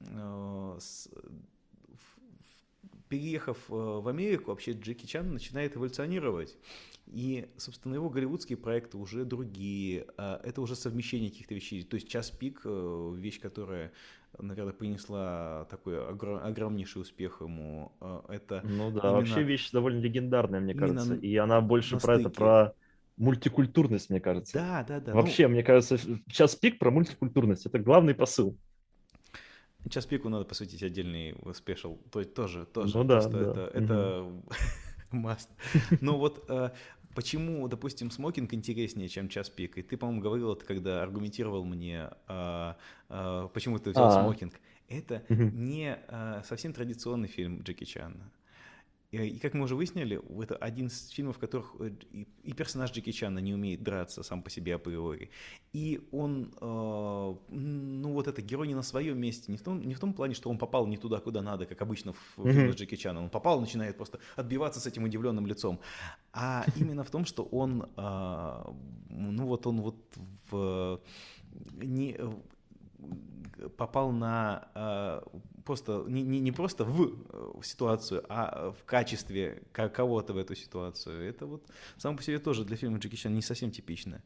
[0.00, 1.08] э, с,
[3.08, 6.56] переехав э, в Америку, вообще Джеки Чан начинает эволюционировать.
[7.12, 10.06] И, собственно, его голливудские проекты уже другие.
[10.16, 11.82] А это уже совмещение каких-то вещей.
[11.82, 13.92] То есть «Час пик»— вещь, которая
[14.38, 17.92] наверное, принесла такой огромнейший успех ему.
[18.00, 21.14] А, это ну да, вообще вещь довольно легендарная, мне кажется.
[21.14, 22.72] И она больше про это, про
[23.16, 24.54] мультикультурность, мне кажется.
[24.54, 25.14] Да, да, да.
[25.14, 25.54] Вообще, ну...
[25.54, 25.98] мне кажется,
[26.28, 27.66] час пик про мультикультурность.
[27.66, 28.56] Это главный посыл.
[29.88, 31.98] Час пику надо посвятить отдельный спешл.
[32.10, 32.96] То есть тоже, тоже.
[32.96, 33.40] Ну да, да.
[33.40, 34.32] Это, это
[35.12, 35.48] must.
[36.00, 36.70] Ну вот э,
[37.14, 39.78] Почему, допустим, смокинг интереснее, чем час пик?
[39.78, 42.76] И ты, по-моему, говорил это, когда аргументировал мне, а,
[43.08, 44.22] а, почему ты взял А-а-а.
[44.22, 44.54] смокинг.
[44.88, 48.30] Это не а, совсем традиционный фильм Джеки Чана.
[49.12, 51.90] Э, и как мы уже выяснили, это один из фильмов, в которых э,
[52.44, 55.30] и персонаж Джеки Чана не умеет драться сам по себе априори.
[55.72, 59.94] И он, э, ну вот это герой не на своем месте, не в, том, не
[59.94, 62.52] в том плане, что он попал не туда, куда надо, как обычно в mm-hmm.
[62.52, 63.22] фильмах Джеки Чана.
[63.22, 65.80] Он попал, начинает просто отбиваться с этим удивленным лицом.
[66.32, 69.96] А именно в том, что он, ну вот он вот
[70.50, 71.00] в,
[71.82, 72.16] не,
[73.76, 75.20] попал на э,
[75.64, 80.54] просто не, не, не просто в, э, в ситуацию, а в качестве кого-то в эту
[80.54, 81.28] ситуацию.
[81.28, 81.62] Это вот
[81.98, 84.22] само по себе тоже для фильма Джеки Чан не совсем типично.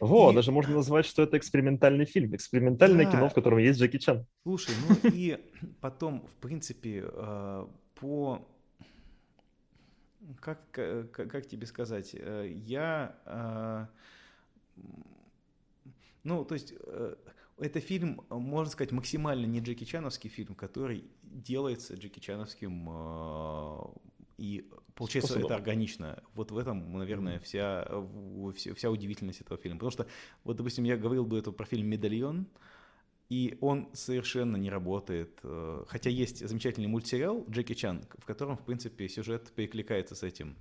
[0.00, 3.10] Во, И- даже можно назвать, что это экспериментальный фильм, экспериментальное Да.
[3.12, 4.26] кино, в котором есть Джеки Чан.
[4.44, 5.38] Слушай, ну и
[5.80, 8.46] потом, в принципе, э, по...
[10.40, 12.10] Как, ка- ка- как тебе сказать?
[12.14, 13.16] э, Я...
[13.26, 13.86] э,
[16.24, 17.14] Ну, то есть, э,
[17.58, 23.78] это фильм, э, можно сказать, максимально не Джеки Чановский фильм, который делается Джеки Чановским, э,
[24.38, 25.46] и получается Способом.
[25.46, 26.22] это органично.
[26.34, 27.88] Вот в этом, наверное, вся,
[28.54, 29.78] вся, вся удивительность этого фильма.
[29.78, 30.06] Потому что,
[30.44, 32.46] вот, допустим, я говорил бы это про фильм «Медальон»,
[33.28, 35.38] и он совершенно не работает.
[35.42, 40.56] э, Хотя есть замечательный мультсериал Джеки Чан, в котором, в принципе, сюжет перекликается с этим.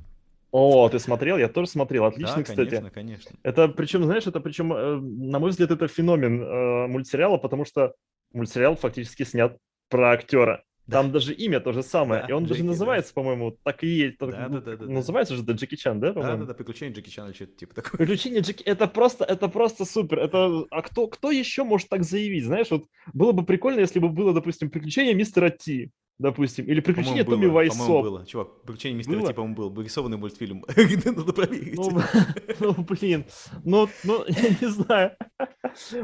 [0.52, 1.38] О, ты смотрел?
[1.38, 2.06] Я тоже смотрел.
[2.06, 2.70] Отлично, да, кстати.
[2.70, 3.32] конечно, конечно.
[3.44, 7.94] Это причем, знаешь, это причем, э, на мой взгляд, это феномен э, мультсериала, потому что
[8.34, 9.58] мультсериал фактически снят
[9.90, 10.64] про актера.
[10.88, 11.02] Да.
[11.02, 12.22] Там даже имя то же самое.
[12.22, 12.68] Да, и он даже Джеки, да.
[12.72, 14.18] называется, по-моему, так и есть.
[14.18, 14.92] так, Да, ну, да, да, да, да.
[14.92, 16.40] называется же да, Джеки Чан, да, Да, по-моему?
[16.40, 17.98] да, да, приключения Джеки Чана или что-то типа такое.
[17.98, 20.20] Приключения Джеки, это просто, это просто супер.
[20.20, 22.46] Это, а кто, кто еще может так заявить?
[22.46, 27.24] Знаешь, вот было бы прикольно, если бы было, допустим, приключение мистера Ти, допустим, или приключение
[27.24, 28.10] По-моему, Томми было, по-моему, Вайсо.
[28.10, 28.26] было.
[28.26, 29.28] Чувак, приключение мистера?
[29.28, 29.82] Ти, по-моему, был.
[29.82, 30.64] Рисованный мультфильм.
[31.06, 31.78] Надо проверить.
[31.78, 32.02] Ну,
[32.60, 33.26] ну, блин,
[33.64, 35.12] ну, ну, я не знаю.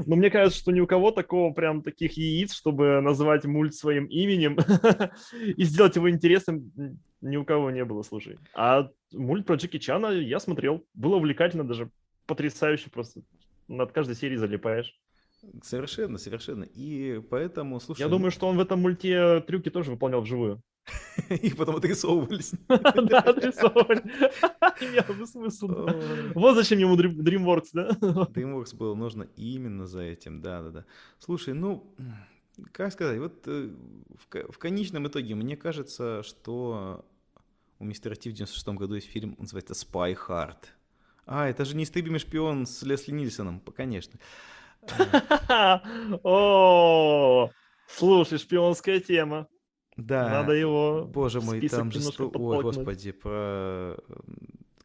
[0.05, 4.05] Но мне кажется, что ни у кого такого прям таких яиц, чтобы назвать мульт своим
[4.05, 4.57] именем
[5.41, 6.71] и сделать его интересным,
[7.21, 8.37] ни у кого не было, слушай.
[8.53, 10.85] А мульт про Джеки Чана я смотрел.
[10.93, 11.89] Было увлекательно даже,
[12.27, 13.21] потрясающе просто.
[13.67, 14.93] Над каждой серией залипаешь.
[15.61, 16.63] Совершенно, совершенно.
[16.63, 20.61] И поэтому, слушай, Я думаю, что он в этом мульте трюки тоже выполнял вживую.
[21.29, 22.51] их потом отрисовывались.
[22.67, 24.01] Да, отрисовывали.
[24.81, 25.67] Имело бы смысл.
[26.35, 27.89] Вот зачем ему Dream- DreamWorks, да?
[28.01, 30.85] DreamWorks было нужно именно за этим, да-да-да.
[31.19, 31.95] Слушай, ну,
[32.71, 33.69] как сказать, вот э,
[34.19, 37.05] в, ко- в конечном итоге мне кажется, что
[37.79, 40.65] у мистера Ти в 96 году есть фильм, он называется «Spy Hard».
[41.25, 44.19] А, это же неистребимый шпион с Лесли Нильсоном, конечно.
[45.49, 45.81] А,
[46.23, 47.49] О,
[47.87, 49.47] слушай, шпионская тема.
[49.95, 51.99] Да, Надо его боже мой, там же...
[52.19, 53.97] Ой, господи, про...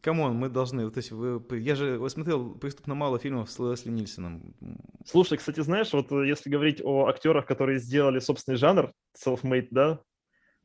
[0.00, 0.90] Come on, мы должны...
[0.90, 1.42] То есть вы...
[1.58, 4.54] Я же смотрел преступно мало фильмов с Лесли Нильсоном.
[5.04, 10.00] Слушай, кстати, знаешь, вот э, если говорить о актерах, которые сделали собственный жанр, self-made, да,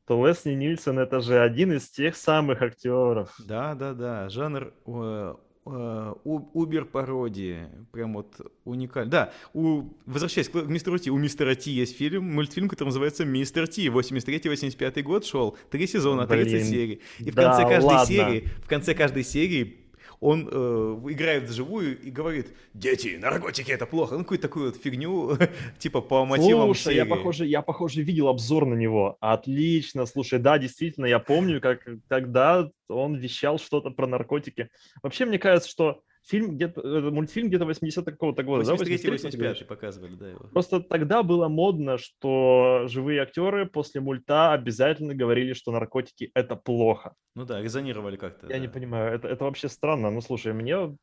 [0.06, 3.34] то Лесли Нильсон это же один из тех самых актеров.
[3.38, 4.28] Да, да, да.
[4.28, 5.34] Жанр э, э,
[5.64, 7.68] убер-пародии.
[7.92, 9.10] Прям вот уникальный.
[9.10, 13.66] Да, у, возвращаясь к мистеру Ти, у мистера Ти есть фильм, мультфильм, который называется «Мистер
[13.66, 13.88] Ти».
[13.88, 17.00] 83-85 год шел, три сезона, 30 Блин, серий.
[17.18, 18.06] И в да конце каждой ладно.
[18.06, 19.83] серии, в конце каждой серии
[20.20, 24.16] он э, играет вживую и говорит, дети, наркотики это плохо.
[24.16, 25.36] Ну, какую-то такую вот фигню,
[25.78, 27.10] типа по мотивам Слушай, я серии.
[27.10, 29.16] похоже, я похоже видел обзор на него.
[29.20, 34.68] Отлично, слушай, да, действительно, я помню, как тогда он вещал что-то про наркотики.
[35.02, 38.72] Вообще, мне кажется, что фильм где-то, э, мультфильм где-то 80 какого-то года, да?
[38.72, 39.58] 83 83-го, ты говоришь?
[39.60, 40.48] 85 показывали, да, его.
[40.52, 47.14] Просто тогда было модно, что живые актеры после мульта обязательно говорили, что наркотики это плохо.
[47.34, 48.48] Ну да, резонировали как-то.
[48.48, 48.72] Я не да.
[48.72, 50.10] понимаю, это, это вообще странно.
[50.10, 50.96] Ну слушай, мне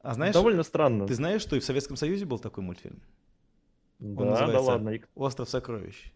[0.00, 1.06] А знаешь, довольно странно.
[1.06, 3.00] Ты знаешь, что и в Советском Союзе был такой мультфильм?
[4.00, 4.98] Да, да называется ладно.
[5.14, 6.12] «Остров сокровищ».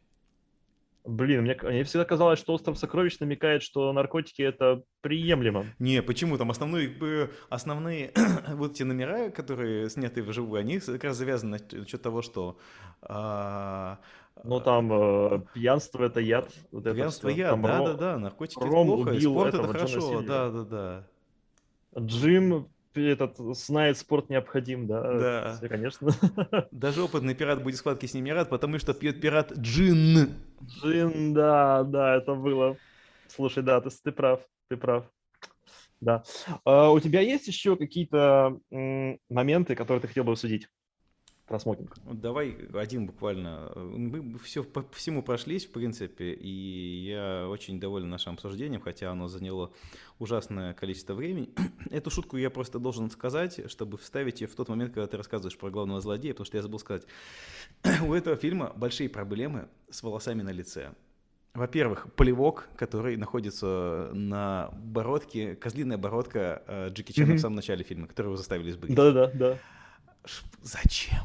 [1.08, 5.64] Блин, мне, мне всегда казалось, что остров сокровищ намекает, что наркотики это приемлемо.
[5.78, 6.36] Не, почему?
[6.36, 8.12] Там основные, э, основные
[8.52, 12.58] вот эти номера, которые сняты вживую, они как раз завязаны на счет того, что...
[13.00, 14.00] а,
[14.44, 16.50] Ну там э, пьянство это яд.
[16.72, 17.38] Вот это Пьянство всё.
[17.38, 20.22] яд, Там Ро- да-да-да, наркотики это Ром плохо, и убил спорт это хорошо, Сильвера.
[20.26, 21.06] да-да-да.
[21.98, 25.18] Джим этот знает, спорт необходим, да?
[25.18, 25.56] Да.
[25.56, 26.10] Всё, конечно.
[26.70, 30.34] Даже опытный пират будет в схватке с ним не рад, потому что пьет пират джин.
[30.68, 32.76] Джин, да, да, это было.
[33.28, 35.04] Слушай, да, ты, ты прав, ты прав.
[36.00, 36.22] Да.
[36.64, 38.58] А, у тебя есть еще какие-то
[39.28, 40.68] моменты, которые ты хотел бы обсудить
[41.48, 41.96] про смокинг?
[42.04, 43.72] Вот Давай один буквально.
[43.74, 49.28] Мы все по всему прошлись, в принципе, и я очень доволен нашим обсуждением, хотя оно
[49.28, 49.72] заняло
[50.18, 51.48] ужасное количество времени.
[51.90, 55.56] Эту шутку я просто должен сказать, чтобы вставить ее в тот момент, когда ты рассказываешь
[55.58, 57.04] про главного злодея, потому что я забыл сказать.
[58.06, 60.92] У этого фильма большие проблемы с волосами на лице.
[61.54, 67.38] Во-первых, плевок, который находится на бородке, козлиная бородка э, Джеки Чана в Мгм.
[67.38, 68.94] самом начале фильма, которую его заставили сбрить.
[68.94, 69.58] Да, да, да.
[70.24, 71.18] Ш- Зачем?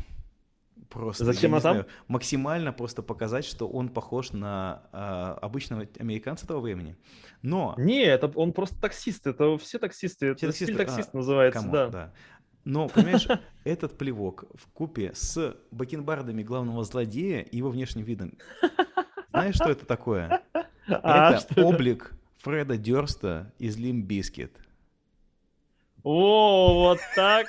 [0.93, 1.73] Просто, Зачем она там?
[1.73, 6.95] знаю, максимально просто показать, что он похож на а, обычного американца того времени.
[7.41, 9.25] Но, Не, это он просто таксист.
[9.25, 10.35] Это все таксисты.
[10.35, 11.87] Все Это таксисты, таксист а, называется, come on, да.
[11.89, 12.13] да.
[12.63, 13.27] Но, понимаешь,
[13.63, 18.37] этот плевок в купе с бакенбардами главного злодея и его внешним видом.
[19.31, 20.41] Знаешь, что это такое?
[20.85, 21.65] А, это что это?
[21.65, 24.51] облик Фреда Дёрста из Limp Bizkit.
[26.03, 27.47] О, вот так.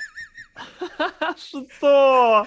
[1.37, 2.45] Что?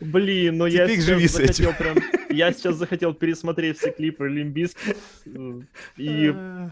[0.00, 1.96] Блин, ну я сейчас захотел прям...
[2.30, 4.78] Я сейчас захотел пересмотреть все клипы Limp Bizkit.
[5.96, 6.70] И, А,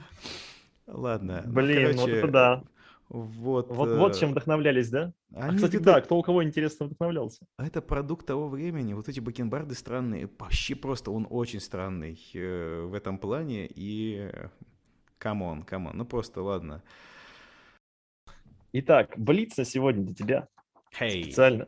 [0.86, 1.42] Ладно.
[1.46, 2.64] ну, блин, вот это да.
[3.08, 5.12] Вот, Вот, вот э, чем вдохновлялись, да?
[5.32, 7.46] А, кстати, вот да, кто у кого интересно вдохновлялся.
[7.56, 8.94] А Это продукт того времени.
[8.94, 10.28] Вот эти бакенбарды странные.
[10.38, 13.68] Вообще просто он очень странный э, в этом плане.
[13.72, 14.28] И
[15.18, 15.96] come on, come on.
[15.96, 16.82] Ну просто ладно.
[18.78, 20.48] Итак, Блиц на сегодня для тебя.
[20.92, 21.24] Хей.
[21.24, 21.66] Специально.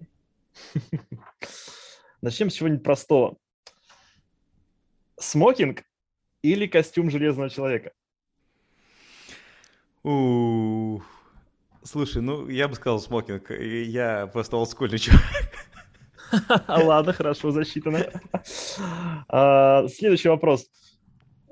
[2.20, 3.38] Начнем с чего-нибудь простого.
[5.18, 5.84] Смокинг
[6.42, 7.92] или костюм Железного Человека?
[10.02, 11.00] У,
[11.82, 13.52] Слушай, ну я бы сказал смокинг.
[13.52, 15.22] Я просто олдскульный чувак.
[16.68, 18.04] Ладно, хорошо, засчитано.
[19.28, 20.66] А, Следующий вопрос.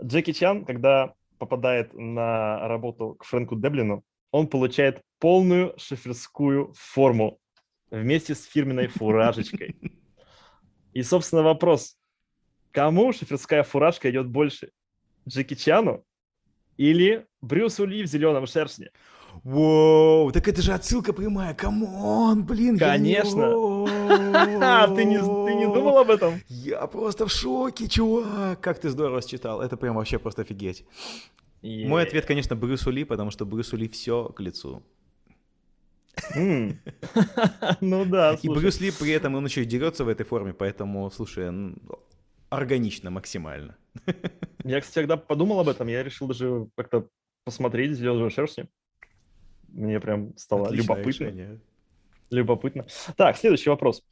[0.05, 4.05] Джеки Чан, когда попадает на работу к Фрэнку Деблину,
[4.37, 7.39] он получает полную шоферскую форму
[7.91, 9.77] вместе с фирменной фуражечкой.
[10.93, 11.97] И, собственно, вопрос.
[12.71, 14.73] Кому шоферская фуражка идет больше?
[15.27, 16.05] Джеки Чану
[16.77, 18.91] или Брюсу Ли в зеленом шершне?
[19.43, 21.55] Воу, так это же отсылка прямая.
[21.55, 22.79] Come on, блин.
[22.79, 23.41] Конечно.
[24.97, 26.43] Ты не, ты не думал об этом?
[26.49, 28.61] Я просто в шоке, чувак.
[28.61, 29.63] Как ты здорово считал.
[29.63, 30.85] Это прям вообще просто офигеть.
[31.87, 34.83] Мой ответ, конечно, Брюсу Ли, потому что Брюсу Ли все к лицу.
[37.81, 38.49] Ну да, И.
[38.49, 41.51] Брюс Ли при этом, он еще и дерется в этой форме, поэтому, слушай,
[42.49, 43.77] органично максимально.
[44.65, 47.09] Я, кстати, когда подумал об этом, я решил даже как-то
[47.45, 48.69] посмотреть «Зеленого шершня».
[49.69, 51.25] Мне прям стало Отличное любопытно.
[51.25, 51.61] решение.
[52.31, 52.87] Любопытно.
[53.17, 54.03] Так, следующий вопрос.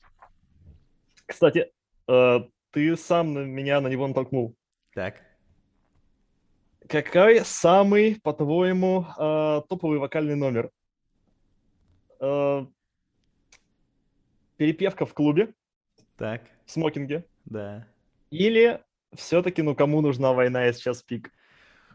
[1.26, 1.72] Кстати,
[2.06, 2.40] э,
[2.70, 4.54] ты сам меня на него натолкнул.
[4.94, 5.16] Так.
[6.88, 10.70] Какой самый, по-твоему, э, топовый вокальный номер?
[12.20, 12.66] Э,
[14.56, 15.54] Перепевка в клубе,
[16.16, 17.24] Так, в смокинге?
[17.44, 17.86] да.
[18.30, 18.82] Или
[19.14, 21.30] все-таки, ну, кому нужна война и сейчас пик?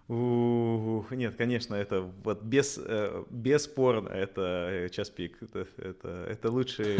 [0.07, 6.97] Ух, нет, конечно, это вот без, э, бесспорно, это час пик, это, это, это лучший,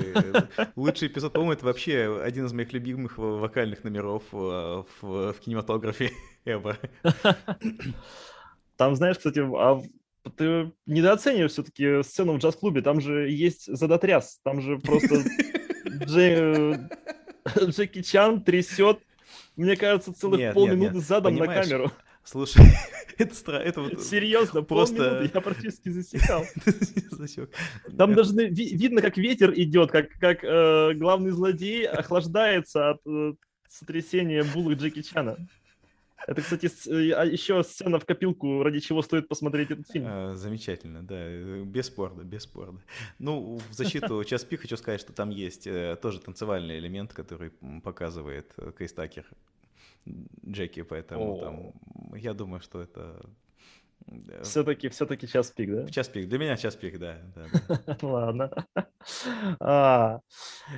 [0.75, 6.11] лучший эпизод, по-моему, это вообще один из моих любимых вокальных номеров в, в кинематографе
[6.45, 6.75] ever.
[8.75, 9.81] Там, знаешь, кстати, а
[10.37, 12.81] ты недооцениваешь все-таки сцену в джаз-клубе.
[12.81, 14.39] Там же есть задотряс.
[14.43, 15.23] Там же просто
[16.15, 16.75] э,
[17.65, 18.99] Джеки Чан трясет,
[19.55, 21.03] мне кажется, целых Нет, полминуты нет.
[21.03, 21.91] задом на камеру.
[22.23, 22.63] Слушай,
[23.17, 24.03] это странно, это вот...
[24.03, 25.29] Серьезно, просто-.
[25.33, 26.43] Я практически засекал.
[27.11, 27.49] Засек.
[27.97, 32.99] Там Это- даже ви- видно, как ветер идет, как, как э, главный злодей охлаждается от
[33.07, 33.33] э,
[33.67, 35.37] сотрясения булок Джеки Чана.
[36.27, 40.05] Это, кстати, э, а еще сцена в копилку, ради чего стоит посмотреть этот фильм.
[40.07, 42.81] А, Замечательно, да, э, бесспорно, бесспорно.
[43.19, 47.51] Ну, в защиту час пик хочу сказать, что там есть э, тоже танцевальный элемент, который
[47.83, 49.25] показывает э, Крис Такер
[50.47, 51.39] Джеки, поэтому О.
[51.39, 51.73] там,
[52.15, 53.21] я думаю, что это
[54.43, 55.87] Все-таки, все-таки час пик, да?
[55.87, 56.27] час пик.
[56.27, 57.17] Для меня час пик, да.
[57.35, 57.97] да, да.
[58.01, 58.51] Ладно.
[59.59, 60.19] А,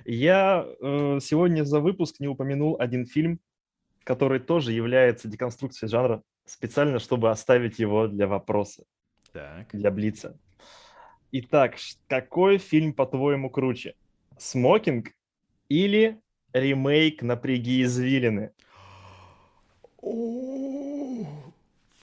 [0.06, 3.40] Я э, сегодня за выпуск не упомянул один фильм,
[4.04, 8.84] который тоже является деконструкцией жанра, специально, чтобы оставить его для вопроса,
[9.32, 9.70] Так.
[9.74, 10.38] для Блица.
[11.32, 11.76] Итак,
[12.08, 13.96] какой фильм, по-твоему, круче?
[14.38, 15.12] «Смокинг»
[15.70, 16.20] или
[16.52, 18.52] ремейк «Напряги извилины»?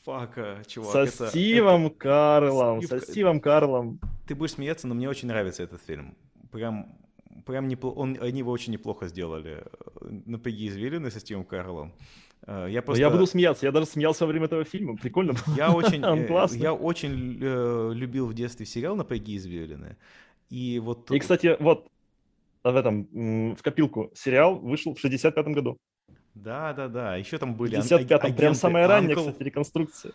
[0.04, 0.92] Фака, чувак.
[0.92, 3.98] Со это- Стивом Карлом, со Стив- Стивом Карлом.
[4.00, 6.16] это- Ты будешь смеяться, но мне очень нравится этот фильм.
[6.50, 6.96] Прям,
[7.46, 7.98] прям неплохо.
[7.98, 9.64] Он, они его очень неплохо сделали.
[10.00, 11.92] Напряги извилины со Стивом Карлом.
[12.46, 13.00] Э, Я Но просто...
[13.02, 15.54] Я буду смеяться, я даже смеялся во время этого фильма, прикольно было.
[15.56, 19.96] Я очень, э, я очень э, любил в детстве сериал «Напряги извилины».
[20.50, 21.10] И вот...
[21.10, 21.88] И, кстати, вот
[22.64, 25.78] в этом, в копилку, сериал вышел в 65-м году.
[26.34, 27.16] Да, да, да.
[27.16, 29.20] Еще там были В ан- 55-м, прям агенты самая ранняя, Uncle.
[29.30, 30.12] кстати, реконструкция.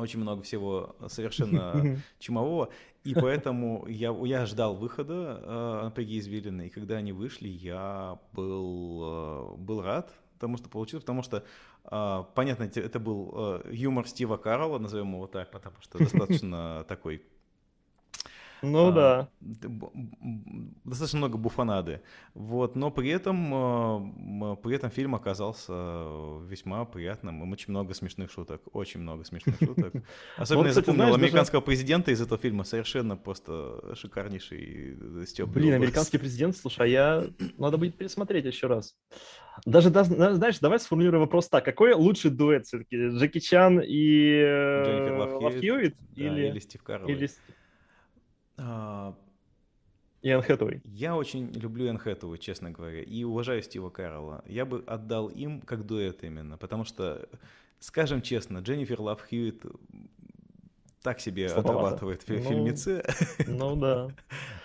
[0.00, 2.70] Очень много всего совершенно чумового.
[3.04, 6.66] И поэтому я, я ждал выхода э, «Напряги извилины».
[6.66, 11.04] И когда они вышли, я был, э, был рад тому, что получилось.
[11.04, 11.44] Потому что,
[11.84, 17.22] э, понятно, это был э, юмор Стива Карла, назовем его так, потому что достаточно такой
[18.62, 19.28] Ну А, да.
[20.84, 22.00] достаточно много буфонады.
[22.34, 25.72] Вот, но при этом, э, при этом фильм оказался
[26.46, 27.50] весьма приятным.
[27.50, 28.62] Очень много смешных шуток.
[28.72, 29.94] Очень много смешных шуток.
[30.36, 32.64] Особенно я запомнил американского президента из этого фильма.
[32.64, 35.48] Совершенно просто шикарнейший э, Степ.
[35.48, 37.24] Блин, американский президент, слушай, а я...
[37.58, 38.96] Надо будет пересмотреть еще раз.
[39.66, 41.64] Даже, да- зна- знаешь, давай сформулируем вопрос так.
[41.64, 43.08] Какой лучший дуэт все-таки?
[43.08, 47.08] Джеки Чан и э, Лав Хьюитт, Или, Стив Карелл.
[48.62, 49.14] А,
[50.22, 50.82] и Энн Хэтэуэй?
[50.84, 54.44] Я очень люблю Энн Хэтэуэй, честно говоря, и уважаю Стива Каррелла.
[54.46, 57.26] Я бы отдал им как дуэт именно, потому что,
[57.78, 59.64] скажем честно, Дженнифер Лав Хьюитт
[61.02, 61.96] так себе Слабовато.
[61.96, 63.02] отрабатывает Ну, фильмеце,
[63.46, 64.08] Ну да.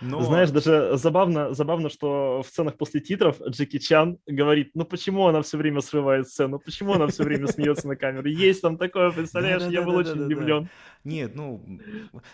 [0.01, 0.21] но...
[0.21, 5.41] Знаешь, даже забавно, забавно, что в сценах после титров Джеки Чан говорит, ну почему она
[5.41, 8.27] все время срывает сцену, почему она все время смеется на камеру.
[8.27, 10.69] Есть там такое, представляешь, я был очень удивлен.
[11.03, 11.61] Нет, ну,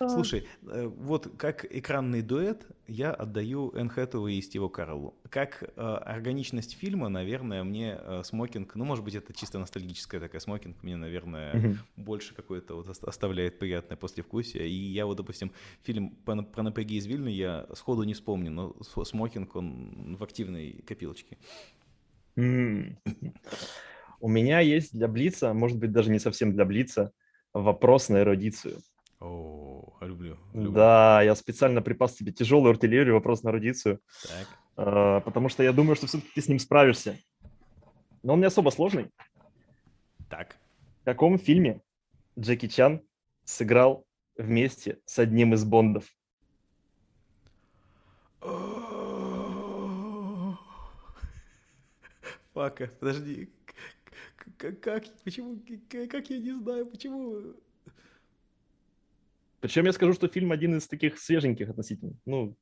[0.08, 5.14] слушай, э, вот как экранный дуэт я отдаю Энн Хэтэуэй и Стиву Кареллу.
[5.30, 10.40] Как э, органичность фильма, наверное, мне э, смокинг, ну, может быть, это чисто ностальгическая такая
[10.40, 13.60] смокинг, мне, наверное, больше какое-то вот ост- оставляет
[13.92, 14.68] приятное послевкусие.
[14.68, 15.52] И я вот, допустим,
[15.84, 20.84] фильм про, про напряги из Вильны я сходу не вспомню, но смокинг, он в активной
[20.88, 21.38] копилочке.
[22.36, 27.12] У меня есть для Блица, может быть, даже не совсем для Блица,
[27.54, 28.80] вопрос на эрудицию.
[29.20, 30.38] О, люблю.
[30.54, 30.72] люблю.
[30.72, 34.48] Да, я специально припас тебе тяжелую артиллерию, вопрос на эрудицию, Так.
[34.78, 37.18] а, потому что я думаю, что все-таки ты с ним справишься.
[38.24, 39.12] Но он не особо сложный.
[40.30, 40.58] Так.
[41.02, 41.82] В каком фильме
[42.40, 43.02] Джеки Чан
[43.52, 46.06] сыграл вместе с одним из Бондов?
[52.54, 53.50] Фака, подожди.
[54.58, 57.54] Как, почему, как я не знаю, почему...
[59.60, 62.14] Причем я скажу, что фильм один из таких свеженьких относительно.
[62.26, 62.58] Ну,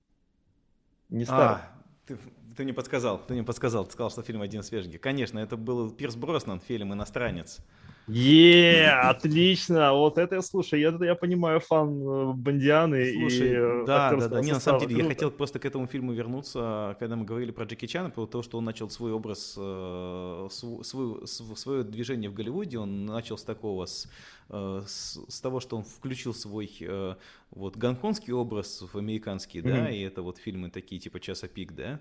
[1.08, 1.64] не старый.
[1.64, 2.18] А, ты,
[2.58, 5.00] ты мне подсказал, ты мне подсказал, ты сказал, что фильм один свеженький.
[5.00, 7.62] Конечно, это был Пирс Броснан, фильм «Иностранец».
[8.10, 9.94] Е, отлично!
[9.94, 14.16] Вот это я слушай, я, это я понимаю фан э, Бондианы Слушай, и э, да,
[14.16, 17.26] да, да, не, на самом деле, я хотел просто к этому фильму вернуться, когда мы
[17.26, 21.58] говорили про Джеки Чана, про то, что он начал свой образ, э, св- свою- св-
[21.60, 24.10] свое движение в Голливуде, он начал с такого, с,
[24.50, 26.72] с, с того, что он включил свой
[27.52, 29.88] вот гонконгский образ в американский, да, Мгм.
[29.88, 32.00] и это вот фильмы такие типа «Часа пик», да,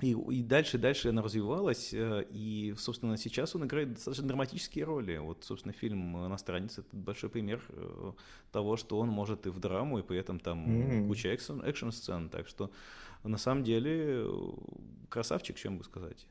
[0.00, 5.18] и, и дальше, дальше она развивалась, э, и, собственно, сейчас он играет достаточно драматические роли.
[5.18, 8.12] Вот, собственно, фильм «Иностранец»— это большой пример э,
[8.50, 11.08] того, что он может и в драму, и при этом там Мгм.
[11.08, 12.28] куча экшн-сцен.
[12.28, 12.72] Так что,
[13.22, 14.52] на самом деле, э,
[15.08, 16.26] красавчик, чем бы сказать.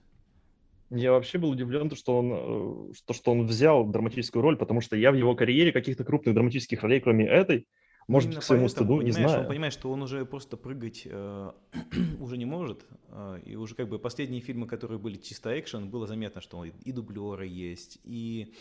[0.90, 4.82] Я вообще был удивлен, то, что он, э, что, что он взял драматическую роль, потому
[4.82, 7.66] что я в его карьере каких-то крупных драматических ролей, кроме этой,
[8.08, 9.42] может, Именно к своему поэтому, стыду, не знаю.
[9.42, 11.52] Он понимает, что он уже просто прыгать э,
[12.20, 12.86] уже не может.
[13.10, 16.92] э, и уже как бы последние фильмы, которые были чисто экшен, было заметно, что и,
[16.92, 18.54] дублеры есть, и.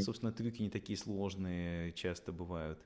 [0.00, 2.78] Собственно, трюки не такие сложные часто бывают.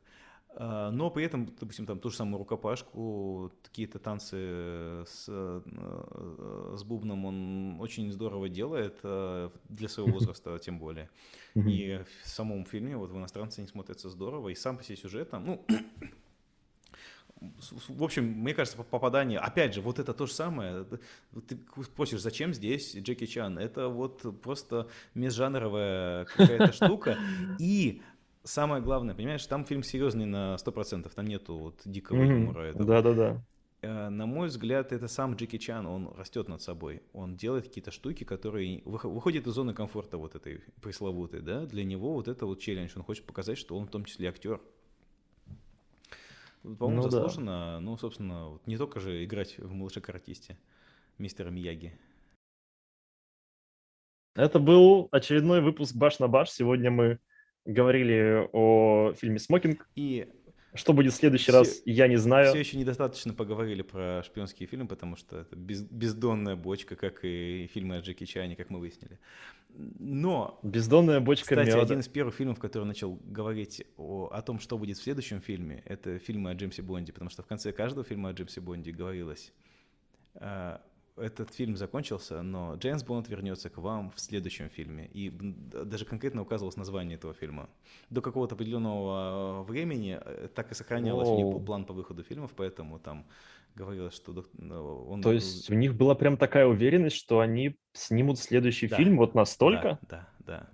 [0.57, 7.25] Но при этом, допустим, там ту же самую рукопашку, какие-то танцы с, э, с бубном
[7.25, 11.11] он очень здорово делает, э, для своего возраста тем более.
[11.55, 15.31] И в самом фильме, вот в «Иностранце» не смотрится здорово, и сам по себе сюжет
[15.31, 15.67] там, ну,
[17.89, 20.87] в общем, мне кажется, по- попадание, опять же, вот это то же самое.
[21.49, 23.59] Ты спросишь, зачем здесь Джеки Чан?
[23.59, 27.19] Это вот просто межжанровая какая-то штука.
[27.59, 28.03] И
[28.45, 32.33] самое главное, понимаешь, там фильм серьезный на 100%, там нету вот дикого Мгм.
[32.41, 32.73] юмора.
[32.75, 33.45] Да-да-да.
[33.83, 37.03] Э, На мой взгляд, это сам Джеки Чан, он растет над собой.
[37.13, 41.67] Он делает какие-то штуки, которые вых- выходят из зоны комфорта вот этой пресловутой, да.
[41.67, 42.93] Для него вот это вот челлендж.
[42.97, 44.61] Он хочет показать, что он в том числе актер.
[46.63, 47.11] По-моему, Ну да.
[47.11, 47.81] заслуженно.
[47.81, 50.57] Ну, собственно, вот не только же играть в «Малыше-каратисте»
[51.19, 51.93] мистера Мияги.
[54.35, 56.51] Это был очередной выпуск «Баш на баш».
[56.51, 57.19] Сегодня мы
[57.65, 59.89] говорили о фильме «Смокинг».
[59.95, 60.29] И
[60.75, 62.49] Что будет в следующий Всё- раз, я не знаю.
[62.51, 67.71] все еще недостаточно поговорили про шпионские фильмы, потому что это без- бездонная бочка, как и
[67.73, 69.21] фильмы о Джеки Чане, как мы выяснили.
[69.77, 71.81] Но Бездонная бочка Кстати, меда.
[71.83, 75.83] один из первых фильмов, который начал говорить о, о том, что будет в следующем фильме,
[75.85, 79.53] это фильмы о Джеймсе Бонде, потому что в конце каждого фильма о Джеймсе Бонде говорилось,
[80.35, 80.81] а,
[81.17, 85.09] этот фильм закончился, но Джеймс Бонд вернется к вам в следующем фильме.
[85.13, 87.69] И даже конкретно указывалось название этого фильма.
[88.11, 91.61] До какого-то определенного э, времени э, так и сохранялось у них Оу.
[91.61, 93.27] план по выходу фильмов, поэтому там
[93.75, 95.23] говорилось, что ну, он...
[95.23, 98.97] То есть у них была прям такая уверенность, что они снимут следующий Да.
[98.97, 99.99] фильм вот настолько?
[100.03, 100.69] Да, да, да.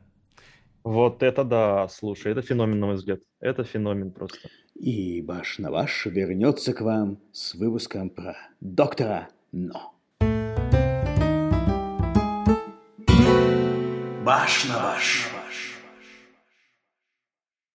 [0.82, 3.20] Вот это да, слушай, это феномен, на мой взгляд.
[3.38, 4.48] Это феномен просто.
[4.74, 9.99] И Баш на Ваш вернется к вам с выпуском про доктора Но.
[14.30, 15.39] Баш на Ваш.